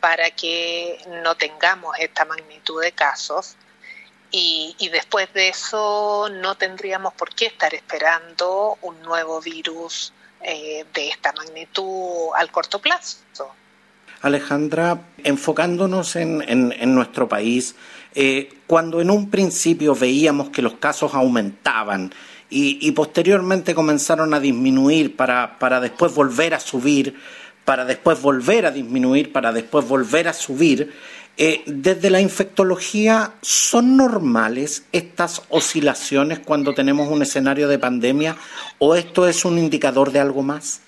para 0.00 0.30
que 0.30 0.98
no 1.22 1.36
tengamos 1.36 1.96
esta 1.98 2.24
magnitud 2.24 2.82
de 2.82 2.92
casos 2.92 3.56
y, 4.30 4.76
después 4.92 5.32
de 5.32 5.48
eso 5.48 6.28
no 6.30 6.56
tendríamos 6.56 7.14
por 7.14 7.34
qué 7.34 7.46
estar 7.46 7.72
esperando 7.74 8.76
un 8.82 9.00
nuevo 9.02 9.40
virus 9.40 10.12
eh, 10.42 10.84
de 10.92 11.08
esta 11.08 11.32
magnitud 11.32 12.30
al 12.34 12.50
corto 12.50 12.78
plazo. 12.78 13.24
Alejandra, 14.22 15.08
enfocándonos 15.24 16.16
en, 16.16 16.94
nuestro 16.94 17.28
país, 17.28 17.74
eh, 18.14 18.48
cuando 18.66 19.00
en 19.00 19.10
un 19.10 19.30
principio 19.30 19.94
veíamos 19.94 20.50
que 20.50 20.62
los 20.62 20.74
casos 20.74 21.14
aumentaban 21.14 22.12
y, 22.48 22.90
posteriormente 22.92 23.74
comenzaron 23.74 24.32
a 24.32 24.40
disminuir 24.40 25.16
para, 25.16 25.58
para 25.58 25.80
después 25.80 26.14
volver 26.14 26.54
a 26.54 26.60
subir, 26.60 27.16
para 27.64 27.84
después 27.84 28.22
volver 28.22 28.66
a 28.66 28.70
disminuir, 28.70 29.32
para 29.32 29.52
después 29.52 29.86
volver 29.86 30.28
a 30.28 30.32
subir, 30.32 30.92
eh, 31.38 31.62
desde 31.66 32.08
la 32.08 32.22
infectología, 32.22 33.34
¿son 33.42 33.98
normales 33.98 34.84
estas 34.92 35.42
oscilaciones 35.50 36.38
cuando 36.38 36.72
tenemos 36.72 37.10
un 37.10 37.20
escenario 37.20 37.68
de 37.68 37.78
pandemia 37.78 38.36
o 38.78 38.94
esto 38.94 39.28
es 39.28 39.44
un 39.44 39.58
indicador 39.58 40.12
de 40.12 40.20
algo 40.20 40.42
más? 40.42 40.80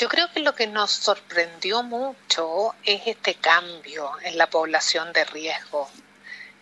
Yo 0.00 0.08
creo 0.08 0.32
que 0.32 0.40
lo 0.40 0.54
que 0.54 0.66
nos 0.66 0.92
sorprendió 0.92 1.82
mucho 1.82 2.74
es 2.84 3.02
este 3.04 3.34
cambio 3.34 4.10
en 4.22 4.38
la 4.38 4.48
población 4.48 5.12
de 5.12 5.26
riesgo. 5.26 5.90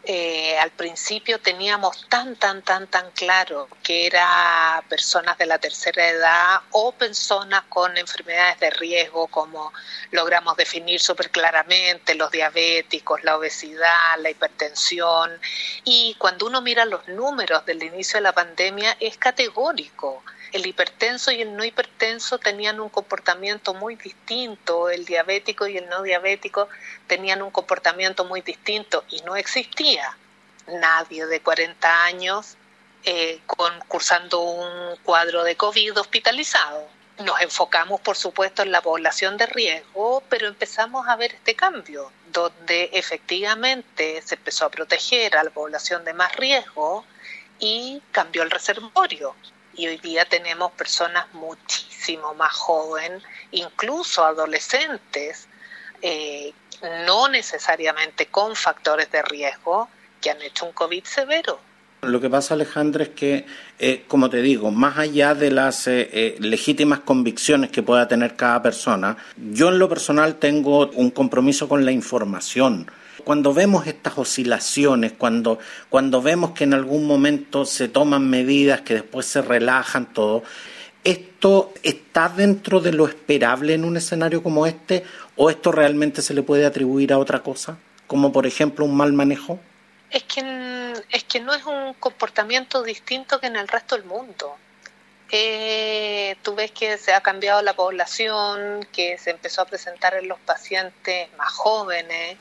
Eh, 0.03 0.59
al 0.59 0.73
principio 0.73 1.39
teníamos 1.39 2.09
tan, 2.09 2.35
tan, 2.35 2.63
tan, 2.63 2.89
tan 2.89 3.13
claro 3.13 3.69
que 3.85 4.07
era 4.07 4.83
personas 4.89 5.39
de 5.39 5.47
la 5.47 5.59
tercera 5.59 6.09
edad 6.09 6.63
o 6.73 6.91
personas 6.91 7.63
con 7.69 7.97
enfermedades 7.97 8.59
de 8.59 8.71
riesgo, 8.71 9.29
como 9.29 9.73
logramos 10.11 10.57
definir 10.57 11.01
súper 11.01 11.31
claramente, 11.31 12.17
los 12.17 12.33
diabéticos, 12.33 13.23
la 13.23 13.37
obesidad, 13.37 14.19
la 14.19 14.31
hipertensión. 14.31 15.31
Y 15.85 16.17
cuando 16.19 16.47
uno 16.47 16.61
mira 16.61 16.85
los 16.87 17.07
números 17.07 17.65
del 17.67 17.85
inicio 17.85 18.17
de 18.17 18.23
la 18.23 18.33
pandemia, 18.33 18.97
es 18.99 19.17
categórico 19.17 20.25
el 20.53 20.67
hipertenso 20.67 21.31
y 21.31 21.43
el 21.43 21.57
no 21.57 21.65
hipertenso 21.65 22.39
tenían 22.39 22.81
un 22.81 22.89
comportamiento 22.89 23.75
muy 23.75 23.97
distinto, 23.97 24.89
el 24.89 25.05
diabético 25.05 25.67
y 25.67 25.77
el 25.77 25.89
no 25.89 26.03
diabético 26.03 26.69
tenían 27.07 27.43
un 27.43 27.51
comportamiento 27.51 28.25
muy 28.25 28.41
distinto 28.41 29.05
y 29.11 29.21
no 29.23 29.37
existía 29.37 30.17
nadie 30.67 31.27
de 31.27 31.41
40 31.41 32.05
años 32.05 32.57
eh, 33.05 33.41
con, 33.47 33.73
cursando 33.89 34.41
un 34.41 34.97
cuadro 35.03 35.45
de 35.45 35.57
COVID 35.57 36.01
hospitalizado. 36.01 36.89
Nos 37.19 37.41
enfocamos, 37.41 38.01
por 38.01 38.17
supuesto, 38.17 38.63
en 38.63 38.71
la 38.71 38.81
población 38.81 39.37
de 39.37 39.47
riesgo, 39.47 40.23
pero 40.29 40.47
empezamos 40.47 41.09
a 41.09 41.17
ver 41.17 41.35
este 41.35 41.57
cambio, 41.57 42.13
donde 42.33 42.91
efectivamente 42.93 44.23
se 44.25 44.37
empezó 44.37 44.67
a 44.67 44.71
proteger 44.71 45.37
a 45.37 45.43
la 45.43 45.51
población 45.51 46.05
de 46.05 46.13
más 46.13 46.35
riesgo 46.37 47.05
y 47.59 48.01
cambió 48.13 48.45
el 48.45 48.51
reservorio 48.51 49.35
y 49.79 49.87
hoy 49.87 49.97
día 49.99 50.25
tenemos 50.25 50.73
personas 50.73 51.27
muchísimo 51.33 52.35
más 52.35 52.53
jóvenes, 52.53 53.23
incluso 53.53 54.25
adolescentes, 54.25 55.47
eh, 56.03 56.53
no 57.07 57.29
necesariamente 57.29 58.27
con 58.27 58.57
factores 58.57 59.11
de 59.13 59.23
riesgo, 59.23 59.89
que 60.21 60.31
han 60.31 60.43
hecho 60.43 60.67
un 60.67 60.73
COVID 60.73 61.05
severo. 61.05 61.61
Lo 62.03 62.21
que 62.21 62.29
pasa, 62.29 62.55
Alejandra, 62.55 63.05
es 63.05 63.11
que, 63.11 63.47
eh, 63.79 64.05
como 64.09 64.29
te 64.31 64.43
digo, 64.43 64.71
más 64.73 64.99
allá 64.99 65.35
de 65.35 65.51
las 65.51 65.87
eh, 65.87 66.37
legítimas 66.41 67.01
convicciones 67.01 67.71
que 67.71 67.83
pueda 67.83 68.07
tener 68.09 68.35
cada 68.35 68.61
persona, 68.63 69.17
yo 69.37 69.69
en 69.69 69.79
lo 69.79 69.89
personal 69.89 70.37
tengo 70.37 70.89
un 70.91 71.11
compromiso 71.11 71.69
con 71.69 71.85
la 71.85 71.93
información 71.93 72.91
cuando 73.25 73.55
vemos 73.55 73.87
estas 73.87 74.17
oscilaciones, 74.19 75.13
cuando, 75.13 75.59
cuando 75.89 76.23
vemos 76.23 76.53
que 76.53 76.65
en 76.65 76.75
algún 76.75 77.07
momento 77.07 77.65
se 77.65 77.89
toman 77.89 78.29
medidas 78.29 78.83
que 78.83 78.95
después 78.95 79.27
se 79.27 79.43
relajan 79.43 80.13
todo, 80.13 80.43
¿esto 81.05 81.73
está 81.83 82.29
dentro 82.29 82.81
de 82.81 82.93
lo 82.93 83.07
esperable 83.07 83.75
en 83.75 83.85
un 83.85 83.97
escenario 83.97 84.43
como 84.43 84.67
este 84.67 85.05
o 85.37 85.51
esto 85.51 85.73
realmente 85.73 86.23
se 86.23 86.35
le 86.35 86.43
puede 86.43 86.67
atribuir 86.67 87.13
a 87.13 87.19
otra 87.19 87.43
cosa, 87.43 87.79
como 88.07 88.33
por 88.33 88.47
ejemplo 88.47 88.85
un 88.85 88.97
mal 88.97 89.13
manejo? 89.13 89.59
Es 90.11 90.25
que, 90.25 90.95
es 91.11 91.25
que 91.25 91.41
no 91.41 91.53
es 91.53 91.65
un 91.65 91.95
comportamiento 91.95 92.83
distinto 92.83 93.41
que 93.41 93.47
en 93.47 93.57
el 93.57 93.69
resto 93.69 93.95
del 93.97 94.05
mundo. 94.05 94.57
Eh, 95.31 96.37
tú 96.43 96.55
ves 96.55 96.71
que 96.71 96.97
se 96.97 97.13
ha 97.13 97.21
cambiado 97.21 97.61
la 97.61 97.75
población, 97.75 98.87
que 98.93 99.19
se 99.19 99.31
empezó 99.31 99.61
a 99.61 99.67
presentar 99.67 100.15
en 100.15 100.27
los 100.27 100.39
pacientes 100.41 101.29
más 101.37 101.53
jóvenes, 101.53 102.39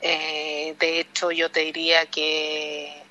eh, 0.00 0.74
de 0.78 1.00
hecho, 1.00 1.30
yo 1.30 1.50
te 1.50 1.60
diría 1.60 2.06
que 2.06 3.02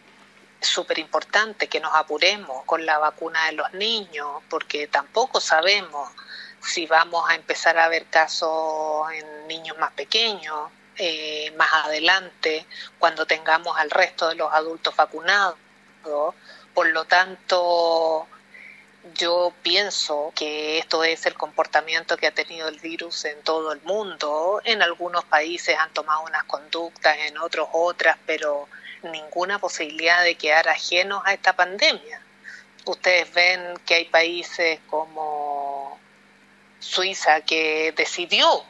es 0.59 0.67
súper 0.67 0.99
importante 0.99 1.67
que 1.67 1.79
nos 1.79 1.95
apuremos 1.95 2.65
con 2.65 2.85
la 2.85 2.97
vacuna 2.97 3.45
de 3.45 3.53
los 3.53 3.71
niños, 3.73 4.27
porque 4.49 4.87
tampoco 4.87 5.39
sabemos 5.39 6.09
si 6.61 6.85
vamos 6.87 7.29
a 7.29 7.35
empezar 7.35 7.77
a 7.77 7.87
ver 7.87 8.05
casos 8.07 9.11
en 9.13 9.47
niños 9.47 9.77
más 9.77 9.91
pequeños, 9.91 10.69
eh, 10.97 11.53
más 11.57 11.71
adelante, 11.85 12.65
cuando 12.97 13.25
tengamos 13.25 13.77
al 13.77 13.89
resto 13.89 14.27
de 14.27 14.35
los 14.35 14.51
adultos 14.51 14.95
vacunados. 14.95 15.55
Por 16.73 16.87
lo 16.87 17.05
tanto, 17.05 18.27
yo 19.19 19.53
pienso 19.61 20.31
que 20.33 20.79
esto 20.79 21.03
es 21.03 21.25
el 21.25 21.33
comportamiento 21.33 22.15
que 22.15 22.27
ha 22.27 22.31
tenido 22.31 22.69
el 22.69 22.79
virus 22.79 23.25
en 23.25 23.41
todo 23.43 23.73
el 23.73 23.81
mundo. 23.81 24.61
En 24.63 24.81
algunos 24.81 25.25
países 25.25 25.77
han 25.77 25.93
tomado 25.93 26.21
unas 26.21 26.45
conductas, 26.45 27.17
en 27.27 27.37
otros 27.37 27.67
otras, 27.73 28.17
pero 28.25 28.67
ninguna 29.03 29.59
posibilidad 29.59 30.23
de 30.23 30.35
quedar 30.35 30.69
ajenos 30.69 31.21
a 31.25 31.33
esta 31.33 31.53
pandemia. 31.53 32.21
ustedes 32.85 33.31
ven 33.33 33.77
que 33.85 33.95
hay 33.95 34.05
países 34.05 34.79
como 34.89 35.99
Suiza 36.79 37.41
que 37.41 37.93
decidió 37.95 38.63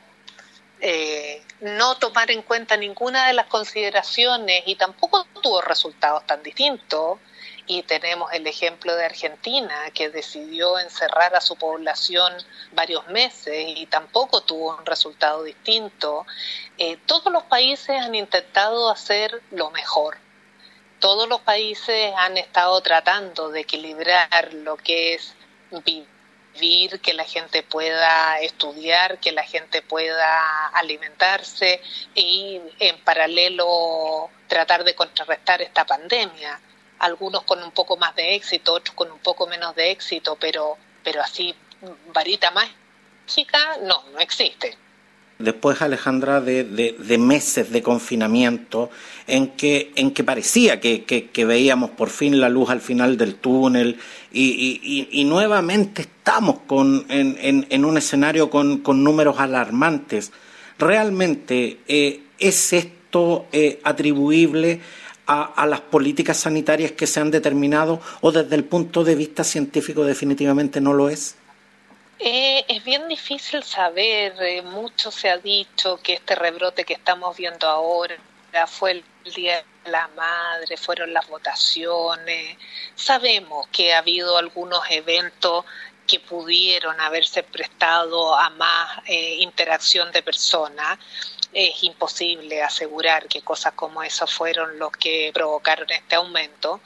eh, 0.82 1.42
no 1.62 1.98
tomar 1.98 2.32
en 2.32 2.42
cuenta 2.42 2.76
ninguna 2.76 3.28
de 3.28 3.34
las 3.34 3.46
consideraciones 3.48 4.64
y 4.66 4.76
tampoco 4.76 5.26
tuvo 5.42 5.62
resultados 5.62 6.26
tan 6.26 6.42
distintos. 6.42 7.20
Y 7.72 7.84
tenemos 7.84 8.34
el 8.34 8.48
ejemplo 8.48 8.96
de 8.96 9.06
Argentina, 9.06 9.92
que 9.94 10.10
decidió 10.10 10.80
encerrar 10.80 11.36
a 11.36 11.40
su 11.40 11.56
población 11.56 12.34
varios 12.72 13.06
meses 13.10 13.64
y 13.78 13.86
tampoco 13.86 14.42
tuvo 14.42 14.76
un 14.76 14.88
resultado 14.88 15.44
distinto. 15.44 16.26
Eh, 16.80 16.98
todos 17.06 17.32
los 17.32 17.44
países 17.44 18.02
han 18.02 18.16
intentado 18.16 18.90
hacer 18.90 19.44
lo 19.52 19.70
mejor. 19.70 20.18
Todos 21.00 21.30
los 21.30 21.42
países 21.42 22.12
han 22.18 22.38
estado 22.38 22.82
tratando 22.82 23.50
de 23.50 23.60
equilibrar 23.60 24.52
lo 24.52 24.76
que 24.76 25.14
es 25.14 25.36
vivir 25.86 27.00
que 27.02 27.14
la 27.14 27.24
gente 27.24 27.62
pueda 27.62 28.40
estudiar, 28.40 29.20
que 29.20 29.32
la 29.32 29.44
gente 29.44 29.84
pueda 29.84 30.70
alimentarse 30.70 31.84
y 32.16 32.60
en 32.80 33.00
paralelo 33.04 34.32
tratar 34.48 34.84
de 34.84 34.96
contrarrestar 34.96 35.62
esta 35.62 35.86
pandemia. 35.86 36.60
Algunos 37.00 37.44
con 37.44 37.62
un 37.64 37.72
poco 37.72 37.98
más 37.98 38.16
de 38.16 38.36
éxito, 38.36 38.74
otros 38.74 38.96
con 38.96 39.12
un 39.12 39.20
poco 39.20 39.48
menos 39.48 39.76
de 39.76 39.92
éxito, 39.92 40.38
pero, 40.40 40.78
pero 41.04 41.22
así 41.22 41.56
varita 42.14 42.52
mágica 42.52 43.78
no, 43.84 44.04
no 44.14 44.20
existe 44.20 44.78
después 45.40 45.82
Alejandra 45.82 46.42
de, 46.42 46.66
de, 46.66 47.18
meses 47.18 47.72
de 47.72 47.82
confinamiento 47.82 48.90
en 49.26 49.52
que, 49.52 49.94
en 49.96 50.12
que 50.12 50.26
parecía 50.26 50.82
que, 50.82 51.06
que, 51.06 51.46
veíamos 51.46 51.92
por 51.92 52.10
fin 52.10 52.42
la 52.42 52.50
luz 52.50 52.70
al 52.70 52.82
final 52.82 53.18
del 53.18 53.36
túnel 53.36 53.98
y, 54.34 55.08
y, 55.10 55.24
nuevamente 55.24 56.02
estamos 56.02 56.60
con, 56.68 57.06
en, 57.10 57.66
en, 57.70 57.86
un 57.86 57.98
escenario 57.98 58.50
con, 58.50 58.80
con, 58.80 59.04
números 59.04 59.40
alarmantes. 59.40 60.32
¿Realmente 60.78 61.80
eh, 61.88 62.22
es 62.38 62.74
esto 62.74 63.48
eh, 63.54 63.80
atribuible 63.84 64.82
a, 65.30 65.66
las 65.68 65.82
políticas 65.82 66.38
sanitarias 66.38 66.94
que 66.94 67.06
se 67.06 67.20
han 67.20 67.30
determinado 67.30 68.02
o 68.22 68.32
desde 68.32 68.56
el 68.56 68.64
punto 68.64 69.04
de 69.04 69.14
vista 69.14 69.44
científico 69.44 70.04
definitivamente 70.04 70.82
no 70.82 70.94
lo 70.94 71.08
es? 71.08 71.36
Eh, 72.18 72.66
es 72.68 72.84
bien 72.84 73.08
difícil 73.08 73.64
saber, 73.64 74.34
eh, 74.42 74.62
mucho 74.64 75.12
se 75.12 75.30
ha 75.30 75.38
dicho 75.38 76.00
que 76.02 76.14
este 76.14 76.36
rebrote 76.36 76.84
que 76.84 76.94
estamos 76.94 77.38
viendo 77.38 77.68
ahora 77.68 78.16
fue 78.68 78.92
el 78.92 79.04
Día 79.36 79.64
de 79.86 79.92
la 79.92 80.10
Madre, 80.16 80.76
fueron 80.76 81.14
las 81.14 81.28
votaciones, 81.28 82.58
sabemos 82.96 83.68
que 83.68 83.94
ha 83.94 84.00
habido 84.00 84.38
algunos 84.38 84.82
eventos 84.90 85.66
que 86.10 86.20
pudieron 86.20 87.00
haberse 87.00 87.44
prestado 87.44 88.36
a 88.36 88.50
más 88.50 89.00
eh, 89.06 89.36
interacción 89.36 90.12
de 90.12 90.24
personas. 90.24 90.98
Es 91.54 91.84
imposible 91.84 92.64
asegurar 92.64 93.28
que 93.28 93.42
cosas 93.42 93.74
como 93.74 94.02
esas 94.02 94.32
fueron 94.34 94.80
los 94.80 94.92
que 94.92 95.32
provocaron 95.34 95.90
este 95.92 96.16
aumento, 96.16 96.82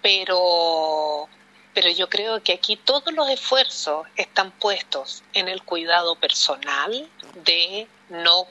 pero 0.00 1.28
pero 1.74 1.90
yo 1.90 2.08
creo 2.08 2.42
que 2.42 2.54
aquí 2.54 2.74
todos 2.76 3.12
los 3.12 3.28
esfuerzos 3.28 4.06
están 4.16 4.50
puestos 4.50 5.22
en 5.32 5.46
el 5.48 5.62
cuidado 5.62 6.16
personal 6.16 7.08
de 7.44 7.86
no, 8.08 8.48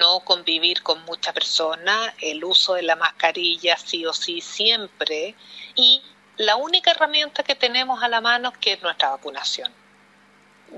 no 0.00 0.20
convivir 0.20 0.82
con 0.82 1.04
muchas 1.04 1.34
personas, 1.34 2.14
el 2.22 2.42
uso 2.42 2.74
de 2.74 2.82
la 2.82 2.96
mascarilla 2.96 3.76
sí 3.76 4.06
o 4.06 4.14
sí 4.14 4.40
siempre 4.40 5.34
y 5.74 6.00
la 6.40 6.56
única 6.56 6.92
herramienta 6.92 7.42
que 7.42 7.54
tenemos 7.54 8.02
a 8.02 8.08
la 8.08 8.22
mano 8.22 8.50
que 8.58 8.72
es 8.72 8.82
nuestra 8.82 9.10
vacunación. 9.10 9.70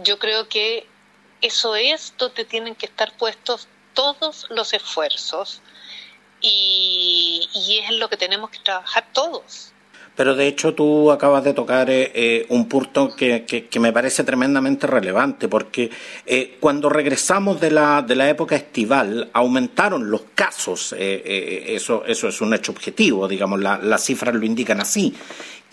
Yo 0.03 0.19
creo 0.19 0.49
que 0.49 0.89
eso 1.41 1.77
es 1.77 2.15
donde 2.19 2.45
tienen 2.45 2.75
que 2.75 2.87
estar 2.87 3.17
puestos 3.17 3.69
todos 3.95 4.49
los 4.51 4.73
esfuerzos 4.73 5.63
y, 6.41 7.49
y 7.55 7.79
es 7.79 7.91
en 7.91 8.01
lo 8.01 8.09
que 8.09 8.17
tenemos 8.17 8.51
que 8.51 8.59
trabajar 8.59 9.07
todos 9.13 9.73
pero 10.17 10.35
de 10.35 10.47
hecho 10.47 10.75
tú 10.75 11.11
acabas 11.11 11.43
de 11.45 11.55
tocar 11.55 11.89
eh, 11.91 12.13
eh, 12.15 12.47
un 12.51 12.69
punto 12.69 13.15
que, 13.17 13.45
que, 13.45 13.81
me 13.81 13.93
parece 13.93 14.25
tremendamente 14.25 14.87
relevante, 14.87 15.49
porque 15.49 15.91
eh, 16.27 16.57
cuando 16.61 16.89
regresamos 16.89 17.61
de 17.61 17.71
la, 17.71 18.03
de 18.03 18.15
la 18.15 18.29
época 18.29 18.55
estival 18.55 19.31
aumentaron 19.33 20.11
los 20.11 20.23
casos, 20.35 20.95
eso, 20.99 22.05
eso 22.07 22.29
es 22.29 22.41
un 22.41 22.55
hecho 22.55 22.73
objetivo, 22.73 23.27
digamos, 23.27 23.61
las 23.61 24.05
cifras 24.05 24.35
lo 24.35 24.45
indican 24.45 24.81
así, 24.81 25.15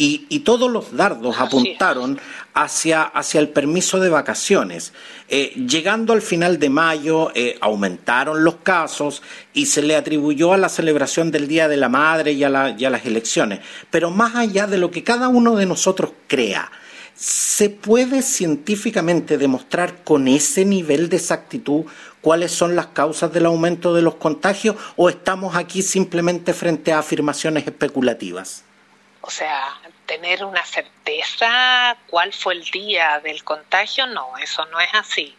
y, 0.01 0.39
todos 0.39 0.71
los 0.71 0.95
dardos 0.95 1.37
apuntaron 1.39 2.19
hacia, 2.53 3.03
hacia 3.03 3.41
el 3.41 3.49
permiso 3.49 3.99
de 3.99 4.09
vacaciones. 4.09 4.93
Eh, 5.27 5.53
llegando 5.67 6.13
al 6.13 6.21
final 6.21 6.57
de 6.57 6.69
mayo, 6.69 7.31
eh, 7.35 7.57
aumentaron 7.59 8.45
los 8.45 8.55
casos 8.63 9.21
y 9.53 9.65
se 9.65 9.81
le 9.81 9.97
atribuyó 9.97 10.53
a 10.53 10.57
la 10.57 10.69
celebración 10.69 11.31
del 11.31 11.49
Día 11.49 11.67
de 11.67 11.75
la 11.75 11.89
Madre 11.89 12.31
y 12.31 12.45
a, 12.45 12.49
las 12.49 13.05
elecciones. 13.05 13.59
Pero 13.91 14.09
más 14.09 14.35
allá 14.37 14.67
de 14.67 14.77
lo 14.77 14.89
que 14.89 15.03
cada 15.03 15.27
uno 15.27 15.57
de 15.57 15.65
nosotros 15.65 16.11
crea, 16.27 16.71
¿se 17.13 17.69
puede 17.69 18.21
científicamente 18.21 19.37
demostrar 19.37 20.05
con 20.05 20.29
ese 20.29 20.63
nivel 20.63 21.09
de 21.09 21.17
exactitud 21.17 21.83
cuáles 22.21 22.53
son 22.53 22.77
las 22.77 22.87
causas 22.87 23.33
del 23.33 23.47
aumento 23.47 23.93
de 23.93 24.01
los 24.01 24.15
contagios 24.15 24.77
o 24.95 25.09
estamos 25.09 25.57
aquí 25.57 25.81
simplemente 25.81 26.53
frente 26.53 26.93
a 26.93 26.99
afirmaciones 26.99 27.67
especulativas? 27.67 28.63
O 29.29 29.31
sea, 29.31 29.79
tener 30.07 30.43
una 30.43 30.65
certeza 30.65 31.95
cuál 32.07 32.33
fue 32.33 32.55
el 32.55 32.63
día 32.71 33.19
del 33.19 33.43
contagio, 33.43 34.07
no, 34.07 34.35
eso 34.39 34.65
no 34.65 34.79
es 34.79 34.91
así. 34.95 35.37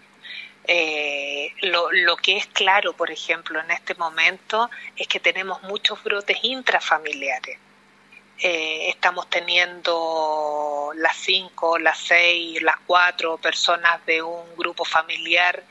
Eh, 0.63 1.53
lo, 1.63 1.91
lo, 1.91 2.15
que 2.17 2.37
es 2.37 2.47
claro, 2.47 2.93
por 2.93 3.11
ejemplo, 3.11 3.59
en 3.59 3.73
este 3.73 3.97
momento 3.97 4.71
es 4.95 5.09
que 5.09 5.19
tenemos 5.19 5.61
muchos 5.65 6.01
brotes 6.05 6.39
intrafamiliares. 6.45 7.59
Eh, 8.39 8.91
estamos 8.91 9.29
teniendo 9.29 10.93
las 10.95 11.17
cinco, 11.17 11.77
las 11.77 11.99
seis, 11.99 12.63
las 12.63 12.77
cuatro 12.87 13.39
personas 13.39 14.07
de 14.07 14.23
un 14.23 14.55
grupo 14.57 14.85
familiar 14.85 15.65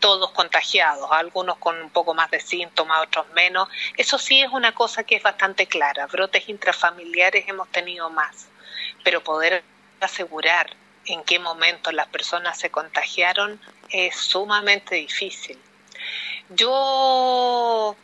todos 0.00 0.30
contagiados, 0.32 1.08
algunos 1.10 1.56
con 1.58 1.80
un 1.80 1.90
poco 1.90 2.14
más 2.14 2.30
de 2.30 2.40
síntomas, 2.40 3.02
otros 3.02 3.26
menos. 3.34 3.68
Eso 3.96 4.18
sí 4.18 4.40
es 4.40 4.50
una 4.52 4.72
cosa 4.72 5.04
que 5.04 5.16
es 5.16 5.22
bastante 5.22 5.66
clara. 5.66 6.06
Brotes 6.06 6.48
intrafamiliares 6.48 7.48
hemos 7.48 7.68
tenido 7.70 8.10
más, 8.10 8.48
pero 9.04 9.22
poder 9.22 9.64
asegurar 10.00 10.70
en 11.06 11.22
qué 11.22 11.38
momento 11.38 11.92
las 11.92 12.08
personas 12.08 12.58
se 12.58 12.70
contagiaron 12.70 13.60
es 13.90 14.16
sumamente 14.16 14.96
difícil. 14.96 15.58
Yo, 16.50 17.96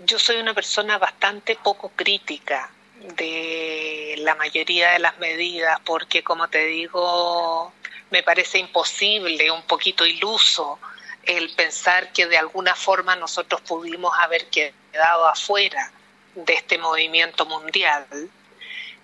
yo 0.00 0.18
soy 0.18 0.36
una 0.36 0.54
persona 0.54 0.98
bastante 0.98 1.56
poco 1.56 1.90
crítica 1.90 2.70
de 3.16 4.16
la 4.18 4.34
mayoría 4.34 4.90
de 4.90 4.98
las 4.98 5.18
medidas 5.18 5.78
porque, 5.84 6.22
como 6.22 6.48
te 6.48 6.66
digo, 6.66 7.72
me 8.10 8.22
parece 8.22 8.58
imposible, 8.58 9.50
un 9.50 9.62
poquito 9.62 10.06
iluso, 10.06 10.78
el 11.22 11.50
pensar 11.50 12.12
que 12.12 12.26
de 12.26 12.38
alguna 12.38 12.74
forma 12.74 13.14
nosotros 13.16 13.60
pudimos 13.60 14.12
haber 14.18 14.46
quedado 14.48 15.26
afuera 15.26 15.92
de 16.34 16.54
este 16.54 16.78
movimiento 16.78 17.44
mundial. 17.44 18.06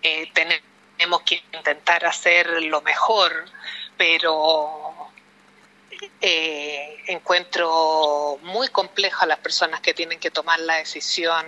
Eh, 0.02 0.30
tenemos 0.32 1.22
que 1.22 1.42
intentar 1.52 2.06
hacer 2.06 2.62
lo 2.62 2.80
mejor, 2.82 3.44
pero 3.96 5.10
eh, 6.20 7.02
encuentro 7.08 8.38
muy 8.42 8.68
complejo 8.68 9.24
a 9.24 9.26
las 9.26 9.38
personas 9.38 9.80
que 9.80 9.94
tienen 9.94 10.18
que 10.18 10.30
tomar 10.30 10.60
la 10.60 10.76
decisión 10.76 11.44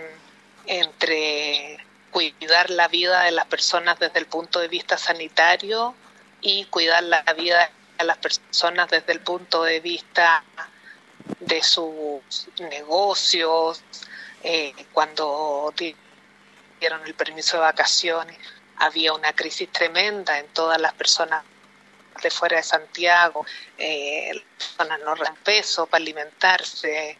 entre 0.66 1.78
cuidar 2.10 2.70
la 2.70 2.88
vida 2.88 3.22
de 3.24 3.30
las 3.30 3.46
personas 3.46 3.98
desde 3.98 4.18
el 4.18 4.26
punto 4.26 4.58
de 4.58 4.68
vista 4.68 4.98
sanitario 4.98 5.94
y 6.46 6.64
cuidar 6.66 7.02
la 7.02 7.24
vida 7.36 7.68
de 7.98 8.04
las 8.04 8.18
personas 8.18 8.88
desde 8.88 9.12
el 9.12 9.18
punto 9.18 9.64
de 9.64 9.80
vista 9.80 10.44
de 11.40 11.60
sus 11.60 12.22
negocios, 12.60 13.82
eh, 14.44 14.72
cuando 14.92 15.74
dieron 16.78 17.04
el 17.04 17.14
permiso 17.14 17.56
de 17.56 17.62
vacaciones, 17.62 18.38
había 18.76 19.12
una 19.12 19.32
crisis 19.32 19.72
tremenda 19.72 20.38
en 20.38 20.46
todas 20.48 20.80
las 20.80 20.92
personas 20.92 21.42
de 22.22 22.30
fuera 22.30 22.58
de 22.58 22.62
Santiago, 22.62 23.44
eh, 23.76 24.30
las 24.32 24.44
personas 24.56 25.00
no 25.00 25.16
dan 25.16 25.34
peso 25.42 25.86
para 25.86 26.00
alimentarse. 26.00 27.18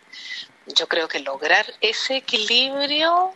Yo 0.67 0.87
creo 0.87 1.09
que 1.09 1.19
lograr 1.19 1.67
ese 1.81 2.19
equilibrio 2.19 3.35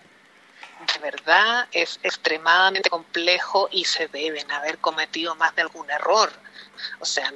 de 0.86 0.98
verdad 1.00 1.68
es 1.72 2.00
extremadamente 2.02 2.90
complejo 2.90 3.68
y 3.70 3.84
se 3.84 4.08
deben 4.08 4.50
haber 4.50 4.78
cometido 4.78 5.34
más 5.34 5.54
de 5.54 5.62
algún 5.62 5.90
error. 5.90 6.30
O 7.00 7.04
sea, 7.04 7.32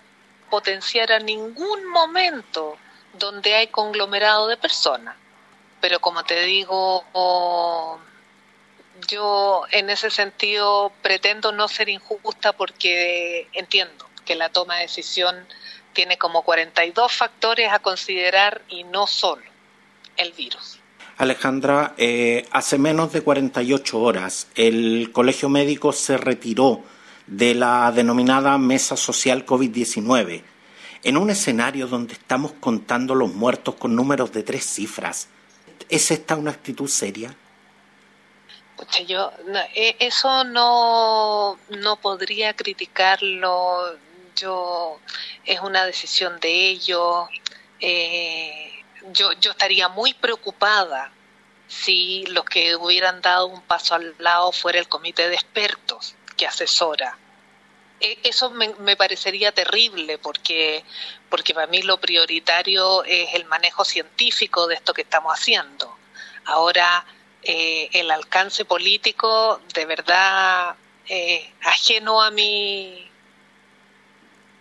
potenciara 0.50 1.18
ningún 1.18 1.86
momento 1.90 2.76
donde 3.12 3.54
hay 3.54 3.68
conglomerado 3.68 4.48
de 4.48 4.56
personas. 4.56 5.16
Pero 5.80 6.00
como 6.00 6.24
te 6.24 6.42
digo, 6.44 7.04
yo 9.08 9.64
en 9.70 9.90
ese 9.90 10.10
sentido 10.10 10.90
pretendo 11.02 11.52
no 11.52 11.68
ser 11.68 11.88
injusta 11.88 12.52
porque 12.52 13.48
entiendo 13.52 14.08
que 14.24 14.34
la 14.34 14.48
toma 14.48 14.76
de 14.76 14.82
decisión 14.82 15.46
tiene 15.92 16.16
como 16.16 16.42
42 16.42 17.12
factores 17.12 17.70
a 17.70 17.78
considerar 17.78 18.62
y 18.68 18.84
no 18.84 19.06
solo 19.06 19.44
el 20.16 20.32
virus. 20.32 20.80
Alejandra, 21.16 21.94
eh, 21.96 22.46
hace 22.50 22.78
menos 22.78 23.12
de 23.12 23.22
48 23.22 24.00
horas 24.00 24.48
el 24.54 25.10
Colegio 25.12 25.48
Médico 25.48 25.92
se 25.92 26.16
retiró 26.16 26.82
de 27.26 27.54
la 27.54 27.92
denominada 27.92 28.58
Mesa 28.58 28.96
Social 28.96 29.46
COVID-19 29.46 30.42
en 31.04 31.16
un 31.16 31.30
escenario 31.30 31.86
donde 31.86 32.14
estamos 32.14 32.52
contando 32.58 33.14
los 33.14 33.32
muertos 33.32 33.76
con 33.76 33.94
números 33.94 34.32
de 34.32 34.42
tres 34.42 34.64
cifras. 34.64 35.28
¿Es 35.88 36.10
esta 36.10 36.34
una 36.34 36.50
actitud 36.50 36.88
seria? 36.88 37.34
yo 39.06 39.30
eh, 39.74 39.96
eso 40.00 40.44
no, 40.44 41.58
no 41.70 41.96
podría 41.96 42.54
criticarlo 42.54 43.96
yo 44.34 44.98
es 45.44 45.60
una 45.60 45.86
decisión 45.86 46.40
de 46.40 46.70
ellos. 46.70 47.28
Eh, 47.80 48.73
yo, 49.12 49.32
yo 49.34 49.50
estaría 49.50 49.88
muy 49.88 50.14
preocupada 50.14 51.12
si 51.68 52.24
los 52.26 52.44
que 52.44 52.76
hubieran 52.76 53.20
dado 53.20 53.46
un 53.46 53.62
paso 53.62 53.94
al 53.94 54.14
lado 54.18 54.52
fuera 54.52 54.78
el 54.78 54.88
comité 54.88 55.28
de 55.28 55.34
expertos 55.34 56.14
que 56.36 56.46
asesora. 56.46 57.18
E, 58.00 58.18
eso 58.24 58.50
me, 58.50 58.96
parecería 58.96 59.52
terrible 59.52 60.18
porque, 60.18 60.84
porque 61.28 61.54
para 61.54 61.66
mí 61.66 61.82
lo 61.82 61.98
prioritario 61.98 63.04
es 63.04 63.34
el 63.34 63.44
manejo 63.46 63.84
científico 63.84 64.66
de 64.66 64.76
esto 64.76 64.94
que 64.94 65.02
estamos 65.02 65.32
haciendo. 65.32 65.96
Ahora, 66.46 67.04
eh, 67.42 67.88
el 67.92 68.10
alcance 68.10 68.64
político 68.64 69.60
de 69.74 69.86
verdad 69.86 70.76
eh, 71.08 71.52
ajeno 71.62 72.22
a 72.22 72.30
mi, 72.30 73.10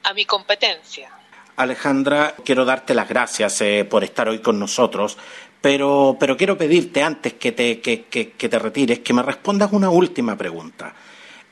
a 0.03 0.13
mi 0.13 0.25
competencia. 0.25 1.11
Alejandra, 1.55 2.35
quiero 2.43 2.65
darte 2.65 2.95
las 2.95 3.07
gracias 3.07 3.61
eh, 3.61 3.85
por 3.89 4.03
estar 4.03 4.27
hoy 4.27 4.39
con 4.39 4.59
nosotros, 4.59 5.17
pero, 5.61 6.17
pero 6.19 6.35
quiero 6.35 6.57
pedirte 6.57 7.03
antes 7.03 7.33
que 7.33 7.51
te, 7.51 7.79
que, 7.79 8.03
que, 8.05 8.49
te 8.49 8.59
retires 8.59 8.99
que 8.99 9.13
me 9.13 9.23
respondas 9.23 9.71
una 9.71 9.89
última 9.89 10.35
pregunta. 10.35 10.93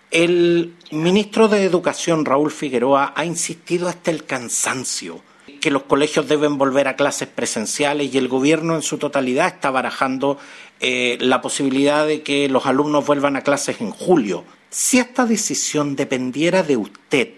El 0.09 0.75
ministro 0.91 1.47
de 1.47 1.63
Educación, 1.63 2.25
Raúl 2.25 2.51
Figueroa, 2.51 3.13
ha 3.15 3.23
insistido 3.23 3.87
hasta 3.87 4.11
el 4.11 4.25
cansancio 4.25 5.21
que 5.61 5.71
los 5.71 5.83
colegios 5.83 6.27
deben 6.27 6.57
volver 6.57 6.87
a 6.87 6.95
clases 6.95 7.27
presenciales 7.27 8.13
y 8.13 8.17
el 8.17 8.27
gobierno 8.27 8.75
en 8.75 8.81
su 8.81 8.97
totalidad 8.97 9.47
está 9.47 9.69
barajando 9.69 10.39
eh, 10.79 11.17
la 11.21 11.39
posibilidad 11.39 12.07
de 12.07 12.23
que 12.23 12.49
los 12.49 12.65
alumnos 12.65 13.05
vuelvan 13.05 13.35
a 13.35 13.41
clases 13.41 13.79
en 13.79 13.91
julio. 13.91 14.43
Si 14.71 14.97
esta 14.97 15.25
decisión 15.25 15.95
dependiera 15.95 16.63
de 16.63 16.77
usted, 16.77 17.29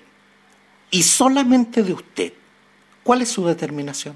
y 0.90 1.04
solamente 1.04 1.84
de 1.84 1.94
usted, 1.94 2.34
¿cuál 3.04 3.22
es 3.22 3.32
su 3.32 3.46
determinación? 3.46 4.16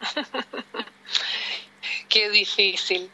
Qué 2.08 2.30
difícil. 2.30 3.10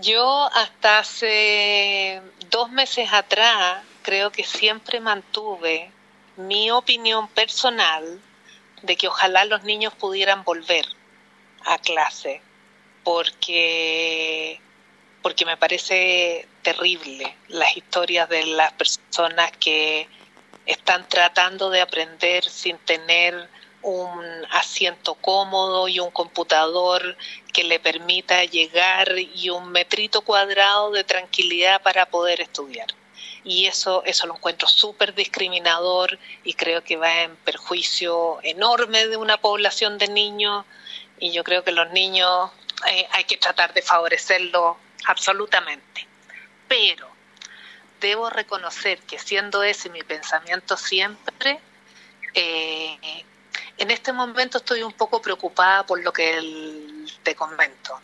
Yo 0.00 0.48
hasta 0.52 0.98
hace 0.98 2.20
dos 2.50 2.70
meses 2.70 3.12
atrás 3.12 3.82
creo 4.02 4.32
que 4.32 4.44
siempre 4.44 5.00
mantuve 5.00 5.90
mi 6.36 6.70
opinión 6.70 7.28
personal 7.28 8.20
de 8.82 8.96
que 8.96 9.08
ojalá 9.08 9.44
los 9.44 9.62
niños 9.62 9.94
pudieran 9.94 10.44
volver 10.44 10.84
a 11.64 11.78
clase, 11.78 12.42
porque, 13.02 14.60
porque 15.22 15.46
me 15.46 15.56
parece 15.56 16.46
terrible 16.62 17.34
las 17.48 17.76
historias 17.76 18.28
de 18.28 18.44
las 18.46 18.72
personas 18.72 19.52
que 19.52 20.08
están 20.66 21.08
tratando 21.08 21.70
de 21.70 21.80
aprender 21.80 22.44
sin 22.44 22.78
tener 22.78 23.48
un 23.82 24.24
asiento 24.50 25.14
cómodo 25.14 25.88
y 25.88 26.00
un 26.00 26.10
computador 26.10 27.16
que 27.52 27.64
le 27.64 27.78
permita 27.78 28.42
llegar 28.44 29.18
y 29.18 29.50
un 29.50 29.70
metrito 29.70 30.22
cuadrado 30.22 30.90
de 30.90 31.04
tranquilidad 31.04 31.82
para 31.82 32.06
poder 32.06 32.40
estudiar. 32.40 32.88
Y 33.44 33.66
eso, 33.66 34.02
eso 34.06 34.26
lo 34.26 34.36
encuentro 34.36 34.66
súper 34.68 35.14
discriminador 35.14 36.18
y 36.44 36.54
creo 36.54 36.82
que 36.82 36.96
va 36.96 37.22
en 37.22 37.36
perjuicio 37.36 38.38
enorme 38.42 39.06
de 39.06 39.18
una 39.18 39.36
población 39.36 39.98
de 39.98 40.08
niños 40.08 40.64
y 41.18 41.32
yo 41.32 41.44
creo 41.44 41.62
que 41.62 41.72
los 41.72 41.90
niños 41.90 42.50
eh, 42.90 43.06
hay 43.10 43.24
que 43.24 43.36
tratar 43.36 43.74
de 43.74 43.82
favorecerlo 43.82 44.78
absolutamente. 45.06 46.08
Pero 46.66 47.13
debo 48.00 48.30
reconocer 48.30 49.00
que 49.00 49.18
siendo 49.18 49.62
ese 49.62 49.90
mi 49.90 50.02
pensamiento 50.02 50.76
siempre, 50.76 51.60
eh, 52.34 53.24
en 53.78 53.90
este 53.90 54.12
momento 54.12 54.58
estoy 54.58 54.82
un 54.82 54.92
poco 54.92 55.20
preocupada 55.20 55.84
por 55.86 56.02
lo 56.02 56.12
que 56.12 57.04
te 57.22 57.34
comento, 57.34 58.00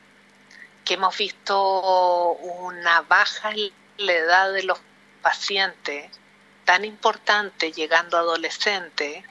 que 0.85 0.95
hemos 0.95 1.17
visto 1.17 2.33
una 2.33 3.03
baja 3.03 3.51
en 3.51 3.71
la 3.99 4.13
edad 4.13 4.53
de 4.53 4.63
los 4.63 4.79
pacientes 5.23 6.11
tan 6.65 6.85
importante 6.85 7.73
llegando 7.73 8.17
a 8.17 8.21
adolescentes 8.21 9.25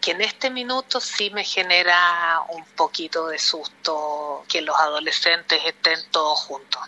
que 0.00 0.12
en 0.12 0.22
este 0.22 0.50
minuto 0.50 1.00
sí 1.00 1.30
me 1.30 1.44
genera 1.44 2.40
un 2.48 2.64
poquito 2.64 3.28
de 3.28 3.38
susto 3.38 4.44
que 4.48 4.62
los 4.62 4.78
adolescentes 4.78 5.60
estén 5.64 5.98
todos 6.10 6.40
juntos. 6.40 6.82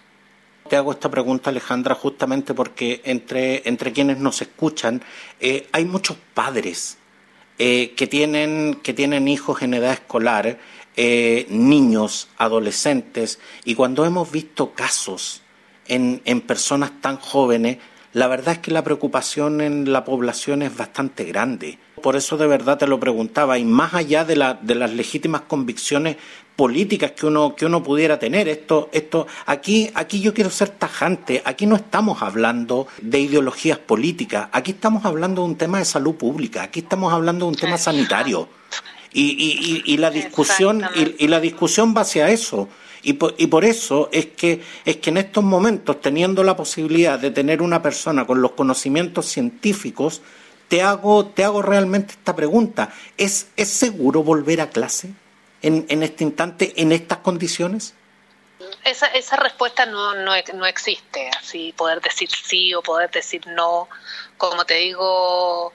Te 0.69 0.77
hago 0.77 0.93
esta 0.93 1.11
pregunta, 1.11 1.51
Alejandra, 1.51 1.95
justamente 1.95 2.55
porque 2.55 3.03
entre, 3.05 3.69
entre 3.69 3.93
quienes 3.93 4.19
nos 4.19 4.41
escuchan 4.43 5.03
eh, 5.41 5.69
hay 5.73 5.85
muchos 5.85 6.17
padres 6.35 6.99
eh, 7.59 7.93
que, 7.97 8.07
tienen, 8.07 8.81
que 8.83 8.95
tienen 8.95 9.29
hijos 9.29 9.63
en 9.63 9.75
edad 9.75 9.93
escolar, 9.93 10.59
eh, 10.97 11.47
niños, 11.51 12.29
adolescentes, 12.39 13.39
y 13.65 13.75
cuando 13.75 14.05
hemos 14.05 14.31
visto 14.31 14.73
casos 14.73 15.43
en, 15.87 16.23
en 16.25 16.41
personas 16.41 17.01
tan 17.01 17.17
jóvenes, 17.19 17.79
la 18.13 18.29
verdad 18.29 18.55
es 18.55 18.59
que 18.59 18.71
la 18.71 18.85
preocupación 18.85 19.61
en 19.61 19.93
la 19.93 20.05
población 20.05 20.63
es 20.63 20.77
bastante 20.77 21.25
grande. 21.25 21.79
Por 22.03 22.17
eso 22.17 22.37
de 22.37 22.47
verdad 22.47 22.79
te 22.79 22.87
lo 22.87 23.01
preguntaba, 23.01 23.59
y 23.59 23.65
más 23.65 23.95
allá 23.95 24.25
de, 24.25 24.37
la, 24.37 24.55
de 24.55 24.75
las 24.75 24.93
legítimas 24.93 25.43
convicciones 25.43 26.17
políticas 26.57 27.13
que 27.13 27.27
uno 27.27 27.57
que 27.57 27.65
uno 27.65 27.83
pudiera 27.83 28.19
tener 28.19 28.47
esto 28.47 28.91
esto 28.93 29.27
aquí 29.47 29.91
aquí 29.95 30.21
yo 30.21 30.35
quiero 30.35 30.51
ser 30.51 30.69
tajante 30.69 31.41
aquí 31.47 31.65
no 31.65 31.77
estamos 31.77 32.21
hablando 32.21 32.87
de 33.01 33.21
ideologías 33.21 33.79
políticas 33.79 34.49
aquí 34.53 34.73
estamos 34.73 35.07
hablando 35.07 35.41
de 35.41 35.49
un 35.49 35.57
tema 35.57 35.79
de 35.79 35.87
salud 35.87 36.15
pública 36.15 36.65
aquí 36.65 36.81
estamos 36.81 37.11
hablando 37.11 37.47
de 37.47 37.49
un 37.53 37.57
tema 37.57 37.79
sanitario. 37.79 38.49
Y, 39.15 39.83
y, 39.85 39.97
la 39.99 40.11
discusión 40.11 40.83
y, 40.95 41.29
la 41.29 41.39
discusión 41.39 41.95
va 41.95 42.01
hacia 42.01 42.31
eso. 42.31 42.69
Y 43.03 43.15
por, 43.15 43.35
y 43.37 43.47
por, 43.49 43.65
eso 43.65 44.09
es 44.11 44.27
que, 44.27 44.63
es 44.87 44.97
que 44.99 45.11
en 45.11 45.19
estos 45.19 45.45
momentos, 45.45 46.01
teniendo 46.01 46.43
la 46.43 46.57
posibilidad 46.57 47.19
de 47.19 47.31
tener 47.31 47.61
una 47.61 47.83
persona 47.83 48.27
con 48.27 48.41
los 48.41 48.53
conocimientos 48.53 49.27
científicos, 49.27 50.23
te 50.73 50.81
hago, 50.81 51.27
te 51.27 51.45
hago 51.45 51.61
realmente 51.61 52.15
esta 52.15 52.35
pregunta. 52.35 52.89
¿Es, 53.19 53.49
¿Es 53.59 53.69
seguro 53.69 54.23
volver 54.23 54.63
a 54.63 54.71
clase 54.71 55.11
en, 55.61 55.85
en 55.91 56.03
este 56.03 56.25
instante, 56.25 56.73
en 56.81 56.93
estas 56.93 57.19
condiciones? 57.19 57.93
Esa, 58.83 59.09
esa 59.09 59.37
respuesta 59.37 59.85
no, 59.85 60.15
no, 60.15 60.33
no 60.55 60.65
existe, 60.65 61.29
así 61.39 61.75
poder 61.77 62.01
decir 62.01 62.31
sí 62.31 62.73
o 62.73 62.81
poder 62.81 63.11
decir 63.11 63.47
no. 63.49 63.87
Como 64.39 64.65
te 64.65 64.77
digo, 64.77 65.75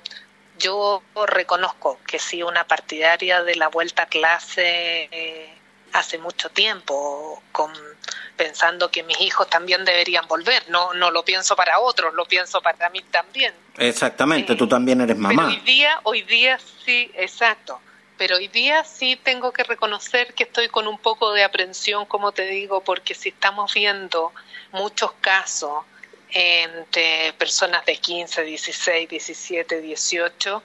yo 0.57 1.03
reconozco 1.27 1.99
que 2.07 2.17
sí 2.17 2.41
una 2.41 2.65
partidaria 2.65 3.43
de 3.43 3.53
la 3.53 3.67
vuelta 3.67 4.01
a 4.01 4.07
clase 4.07 5.09
eh, 5.11 5.56
hace 5.93 6.17
mucho 6.17 6.49
tiempo, 6.49 7.41
con, 7.51 7.71
pensando 8.35 8.89
que 8.89 9.03
mis 9.03 9.19
hijos 9.21 9.49
también 9.49 9.83
deberían 9.85 10.27
volver. 10.27 10.69
No, 10.69 10.93
no 10.93 11.11
lo 11.11 11.23
pienso 11.23 11.55
para 11.55 11.79
otros, 11.79 12.13
lo 12.13 12.25
pienso 12.25 12.61
para 12.61 12.89
mí 12.89 13.01
también. 13.11 13.53
Exactamente, 13.77 14.55
tú 14.55 14.67
también 14.67 15.01
eres 15.01 15.17
mamá. 15.17 15.43
Pero 15.43 15.47
hoy 15.47 15.65
día, 15.65 15.99
hoy 16.03 16.21
día 16.21 16.59
sí, 16.85 17.11
exacto. 17.15 17.79
Pero 18.17 18.37
hoy 18.37 18.47
día 18.47 18.83
sí 18.83 19.15
tengo 19.21 19.51
que 19.51 19.63
reconocer 19.63 20.33
que 20.33 20.43
estoy 20.43 20.69
con 20.69 20.87
un 20.87 20.97
poco 20.97 21.33
de 21.33 21.43
aprensión, 21.43 22.05
como 22.05 22.31
te 22.31 22.47
digo, 22.47 22.81
porque 22.81 23.13
si 23.13 23.29
estamos 23.29 23.73
viendo 23.73 24.31
muchos 24.71 25.11
casos 25.21 25.85
entre 26.29 27.33
personas 27.33 27.85
de 27.85 27.97
15, 27.97 28.43
16, 28.43 29.09
17, 29.09 29.81
18, 29.81 30.63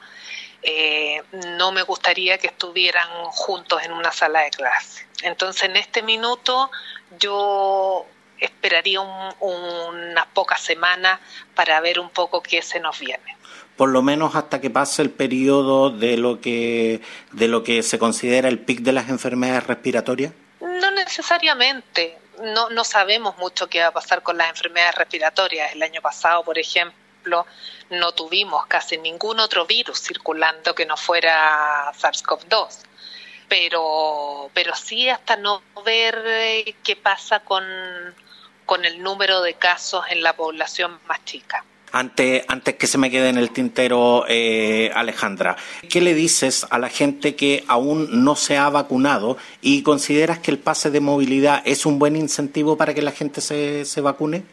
no 1.59 1.73
me 1.73 1.83
gustaría 1.83 2.39
que 2.39 2.49
estuvieran 2.49 3.09
juntos 3.31 3.83
en 3.83 3.93
una 3.93 4.13
sala 4.13 4.41
de 4.41 4.51
clase. 4.51 5.07
Entonces, 5.23 5.65
en 5.65 5.77
este 5.77 6.03
minuto 6.03 6.71
yo 7.19 8.07
esperaría 8.39 9.01
unas 9.01 10.27
pocas 10.35 10.61
semanas 10.61 11.21
para 11.55 11.81
ver 11.81 12.01
un 12.01 12.11
poco 12.11 12.43
qué 12.43 12.63
se 12.63 12.81
nos 12.81 12.99
viene. 12.99 13.37
Por 13.77 13.89
lo 13.89 14.03
menos 14.03 14.35
hasta 14.35 14.61
que 14.61 14.71
pase 14.71 15.03
el 15.03 15.11
periodo 15.11 15.91
de 15.91 16.17
lo 16.17 16.41
que 16.41 17.01
de 17.33 17.49
lo 17.49 17.63
que 17.63 17.83
se 17.83 17.99
considera 17.99 18.49
el 18.49 18.59
pic 18.59 18.81
de 18.81 18.93
las 18.93 19.09
enfermedades 19.09 19.67
respiratorias. 19.67 20.33
No 20.61 20.91
necesariamente 20.91 22.19
no, 22.43 22.71
no 22.71 22.85
sabemos 22.85 23.39
mucho 23.39 23.69
qué 23.69 23.81
va 23.81 23.89
a 23.89 23.93
pasar 23.93 24.23
con 24.23 24.37
las 24.37 24.51
enfermedades 24.51 24.97
respiratorias. 24.97 25.73
El 25.73 25.83
año 25.83 26.01
pasado, 26.03 26.43
por 26.45 26.59
ejemplo, 26.59 27.02
no 27.91 28.13
tuvimos 28.13 28.67
casi 28.67 28.99
ningún 28.99 29.41
otro 29.41 29.67
virus 29.67 30.01
circulando 30.01 30.75
que 30.75 30.87
no 30.87 30.97
fuera 30.97 31.93
SARS-CoV-2. 31.93 32.79
Pero, 33.49 34.51
pero 34.55 34.75
sí 34.75 35.09
hasta 35.09 35.37
no 35.37 35.63
ver 35.85 36.23
eh, 36.25 36.75
qué 36.83 36.97
pasa 36.97 37.41
con, 37.41 37.65
con 38.65 38.85
el 38.85 39.03
número 39.03 39.43
de 39.43 39.55
casos 39.55 40.05
en 40.09 40.23
la 40.23 40.35
población 40.35 40.99
más 41.07 41.25
chica. 41.25 41.65
Antes, 41.95 42.43
antes 42.49 42.77
que 42.77 42.87
se 42.87 42.97
me 42.97 43.11
quede 43.11 43.29
en 43.29 43.37
el 43.37 43.51
tintero, 43.51 44.25
eh, 44.27 44.91
Alejandra, 44.95 45.59
¿qué 45.91 46.01
le 46.01 46.15
dices 46.15 46.67
a 46.71 46.79
la 46.79 46.89
gente 46.89 47.37
que 47.37 47.65
aún 47.69 48.25
no 48.25 48.35
se 48.35 48.57
ha 48.57 48.71
vacunado 48.71 49.37
y 49.61 49.83
consideras 49.83 50.39
que 50.39 50.51
el 50.51 50.59
pase 50.59 50.91
de 50.91 51.01
movilidad 51.01 51.61
es 51.67 51.85
un 51.85 51.99
buen 51.99 52.17
incentivo 52.17 52.79
para 52.79 52.95
que 52.95 53.03
la 53.03 53.13
gente 53.13 53.43
se, 53.43 53.85
se 53.85 54.01
vacune? 54.01 54.45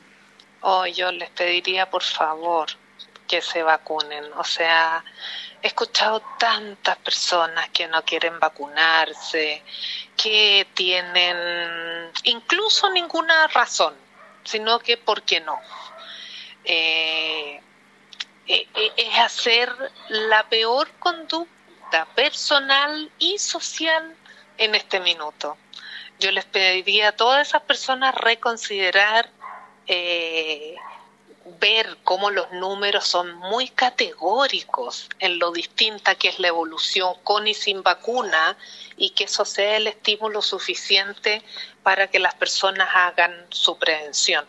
Oh, 0.61 0.85
yo 0.85 1.11
les 1.11 1.29
pediría, 1.29 1.89
por 1.89 2.03
favor, 2.03 2.67
que 3.27 3.41
se 3.41 3.63
vacunen. 3.63 4.25
O 4.33 4.43
sea, 4.43 5.03
he 5.61 5.67
escuchado 5.67 6.21
tantas 6.37 6.97
personas 6.97 7.69
que 7.69 7.87
no 7.87 8.03
quieren 8.03 8.39
vacunarse, 8.39 9.63
que 10.17 10.67
tienen 10.73 12.11
incluso 12.23 12.89
ninguna 12.89 13.47
razón, 13.47 13.95
sino 14.43 14.79
que 14.79 14.97
¿por 14.97 15.21
qué 15.23 15.39
no? 15.41 15.59
Eh, 16.65 17.61
eh, 18.47 18.67
eh, 18.75 18.93
es 18.97 19.17
hacer 19.19 19.73
la 20.09 20.47
peor 20.49 20.89
conducta 20.99 22.05
personal 22.15 23.11
y 23.17 23.37
social 23.37 24.15
en 24.57 24.75
este 24.75 24.99
minuto. 24.99 25.57
Yo 26.19 26.31
les 26.31 26.45
pediría 26.45 27.09
a 27.09 27.11
todas 27.13 27.47
esas 27.47 27.61
personas 27.61 28.13
reconsiderar, 28.15 29.29
ver 31.59 31.97
cómo 32.03 32.29
los 32.29 32.51
números 32.51 33.05
son 33.05 33.35
muy 33.35 33.69
categóricos 33.69 35.09
en 35.19 35.39
lo 35.39 35.51
distinta 35.51 36.15
que 36.15 36.29
es 36.29 36.39
la 36.39 36.49
evolución 36.49 37.13
con 37.23 37.47
y 37.47 37.53
sin 37.53 37.81
vacuna 37.81 38.57
y 38.97 39.11
que 39.11 39.23
eso 39.25 39.45
sea 39.45 39.77
el 39.77 39.87
estímulo 39.87 40.41
suficiente 40.41 41.41
para 41.83 42.07
que 42.07 42.19
las 42.19 42.35
personas 42.35 42.89
hagan 42.93 43.33
su 43.49 43.77
prevención. 43.77 44.45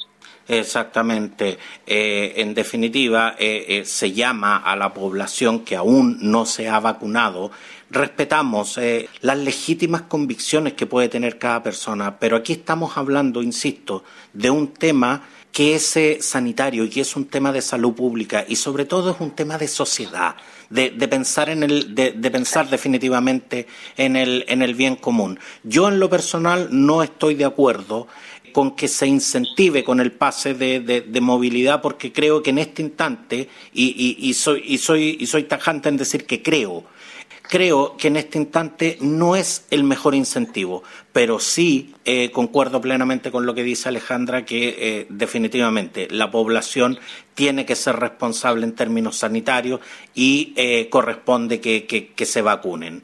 Exactamente. 0.49 1.59
Eh, 1.87 2.35
en 2.37 2.55
definitiva, 2.55 3.37
eh, 3.39 3.65
eh, 3.69 3.85
se 3.85 4.13
llama 4.13 4.57
a 4.57 4.75
la 4.75 4.93
población 4.93 5.65
que 5.65 5.77
aún 5.77 6.19
no 6.21 6.45
se 6.45 6.69
ha 6.69 6.81
vacunado. 6.81 7.53
Respetamos 7.91 8.79
las 9.21 9.39
legítimas 9.39 10.03
convicciones 10.03 10.75
que 10.75 10.87
puede 10.87 11.09
tener 11.09 11.39
cada 11.39 11.63
persona, 11.63 12.19
pero 12.19 12.37
aquí 12.37 12.53
estamos 12.53 12.97
hablando, 12.97 13.43
insisto, 13.43 14.05
de 14.33 14.51
un 14.51 14.69
tema 14.69 15.23
que 15.53 15.75
es 15.75 15.99
sanitario 16.21 16.85
y 16.85 16.91
que 16.91 17.01
es 17.01 17.17
un 17.17 17.25
tema 17.25 17.53
de 17.53 17.61
salud 17.61 17.93
pública 17.93 18.45
y 18.47 18.57
sobre 18.57 18.85
todo 18.85 19.11
es 19.11 19.21
un 19.21 19.33
tema 19.33 19.59
de 19.59 19.67
sociedad, 19.67 20.37
de, 20.69 20.91
pensar 21.09 21.51
en 21.51 21.65
el, 21.65 21.95
de, 21.95 22.13
de, 22.13 22.31
pensar 22.31 22.71
definitivamente 22.71 23.67
en 23.97 24.15
el, 24.15 24.45
en 24.47 24.63
el 24.63 24.75
bien 24.75 24.95
común. 24.95 25.41
Yo 25.65 25.89
en 25.89 25.99
lo 25.99 26.09
personal 26.09 26.69
no 26.71 27.03
estoy 27.03 27.35
de 27.35 27.45
acuerdo 27.45 28.07
con 28.53 28.77
que 28.77 28.89
se 28.89 29.07
incentive 29.07 29.85
con 29.85 30.01
el 30.01 30.13
pase 30.13 30.55
de, 30.55 31.21
movilidad, 31.21 31.81
porque 31.81 32.13
creo 32.13 32.43
que 32.43 32.51
en 32.51 32.59
este 32.59 32.83
instante, 32.83 33.49
y, 33.73 34.35
soy, 34.35 34.63
y, 34.67 34.79
soy, 34.79 35.17
y 35.21 35.27
soy 35.27 35.45
tajante 35.45 35.89
en 35.89 35.97
decir 35.97 36.27
que 36.27 36.43
creo, 36.43 36.85
creo 37.51 37.97
que 37.97 38.09
en 38.09 38.17
este 38.17 38.39
instante 38.39 38.97
no 39.01 39.35
es 39.35 39.67
el 39.71 39.83
mejor 39.83 40.15
incentivo, 40.15 40.85
pero 41.13 41.41
sí 41.41 41.95
eh, 42.05 42.31
concuerdo 42.31 42.81
plenamente 42.81 43.33
con 43.33 43.45
lo 43.45 43.55
que 43.55 43.65
dice 43.65 43.89
Alejandra, 43.89 44.45
que 44.47 44.77
eh, 44.79 45.07
definitivamente 45.11 46.07
la 46.13 46.31
población 46.31 47.01
tiene 47.35 47.67
que 47.67 47.75
ser 47.75 47.97
responsable 47.97 48.65
en 48.65 48.77
términos 48.77 49.17
sanitarios 49.17 49.81
y 50.15 50.53
eh, 50.57 50.89
corresponde 50.91 51.61
que, 51.61 51.87
que, 51.87 52.25
se 52.25 52.41
vacunen. 52.41 53.03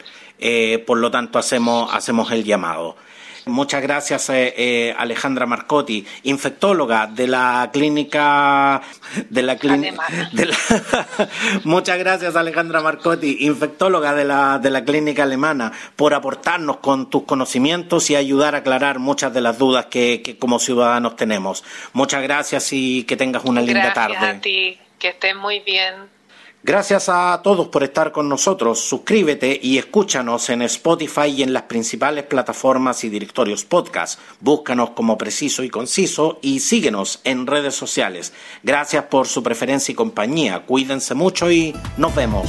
por 0.87 0.99
lo 0.99 1.11
tanto, 1.11 1.41
hacemos, 1.41 1.93
hacemos 1.93 2.31
el 2.31 2.45
llamado. 2.45 2.97
Muchas 3.47 3.81
gracias, 3.81 4.29
eh, 4.31 4.55
eh, 4.57 4.95
Alejandra 4.99 5.47
Marcotti, 5.47 6.05
infectóloga 6.25 7.07
de 7.07 7.29
la 7.29 7.71
clínica 7.73 8.83
de 9.31 9.43
la 9.43 9.57
clínica. 9.57 10.03
Muchas 11.65 11.97
gracias, 11.97 12.35
Alejandra 12.35 12.81
Marcotti, 12.81 13.37
infectóloga 13.47 14.15
de 14.15 14.25
la, 14.25 14.59
de 14.59 14.69
la 14.71 14.85
clínica 14.85 15.23
alemana, 15.23 15.71
por 15.95 16.13
aportarnos 16.13 16.79
con 16.79 17.09
tus 17.09 17.23
conocimientos 17.23 18.11
y 18.11 18.17
ayudar 18.17 18.57
a 18.57 18.59
aclarar 18.59 18.99
muchas 18.99 19.33
de 19.33 19.41
las 19.41 19.59
dudas 19.59 19.87
que, 19.87 20.37
como 20.41 20.59
ciudadanos 20.59 21.15
tenemos. 21.15 21.63
Muchas 21.93 22.25
gracias 22.25 22.73
y 22.73 23.05
que 23.05 23.17
tengas 23.17 23.45
una 23.45 23.61
linda 23.61 23.93
tarde. 23.93 24.17
Gracias 24.17 24.39
a 24.39 24.41
ti, 24.41 24.77
que 24.99 25.11
estés 25.11 25.37
muy 25.37 25.61
bien. 25.61 26.16
Gracias 26.67 27.09
a 27.09 27.43
todos 27.45 27.69
por 27.69 27.85
estar 27.85 28.11
con 28.11 28.29
nosotros. 28.29 28.81
Suscríbete 28.81 29.61
y 29.63 29.79
escúchanos 29.79 30.51
en 30.51 30.63
Spotify 30.63 31.29
y 31.29 31.45
en 31.45 31.53
las 31.53 31.63
principales 31.63 32.25
plataformas 32.25 33.05
y 33.05 33.09
directorios 33.09 33.65
podcast. 33.65 34.19
Búscanos 34.41 34.91
como 34.91 35.17
preciso 35.17 35.63
y 35.63 35.71
conciso 35.71 36.41
y 36.43 36.59
síguenos 36.59 37.21
en 37.23 37.47
redes 37.47 37.77
sociales. 37.77 38.33
Gracias 38.65 39.05
por 39.05 39.29
su 39.29 39.45
preferencia 39.45 39.93
y 39.93 39.95
compañía. 39.95 40.65
Cuídense 40.67 41.15
mucho 41.15 41.53
y 41.53 41.73
nos 41.99 42.13
vemos. 42.17 42.49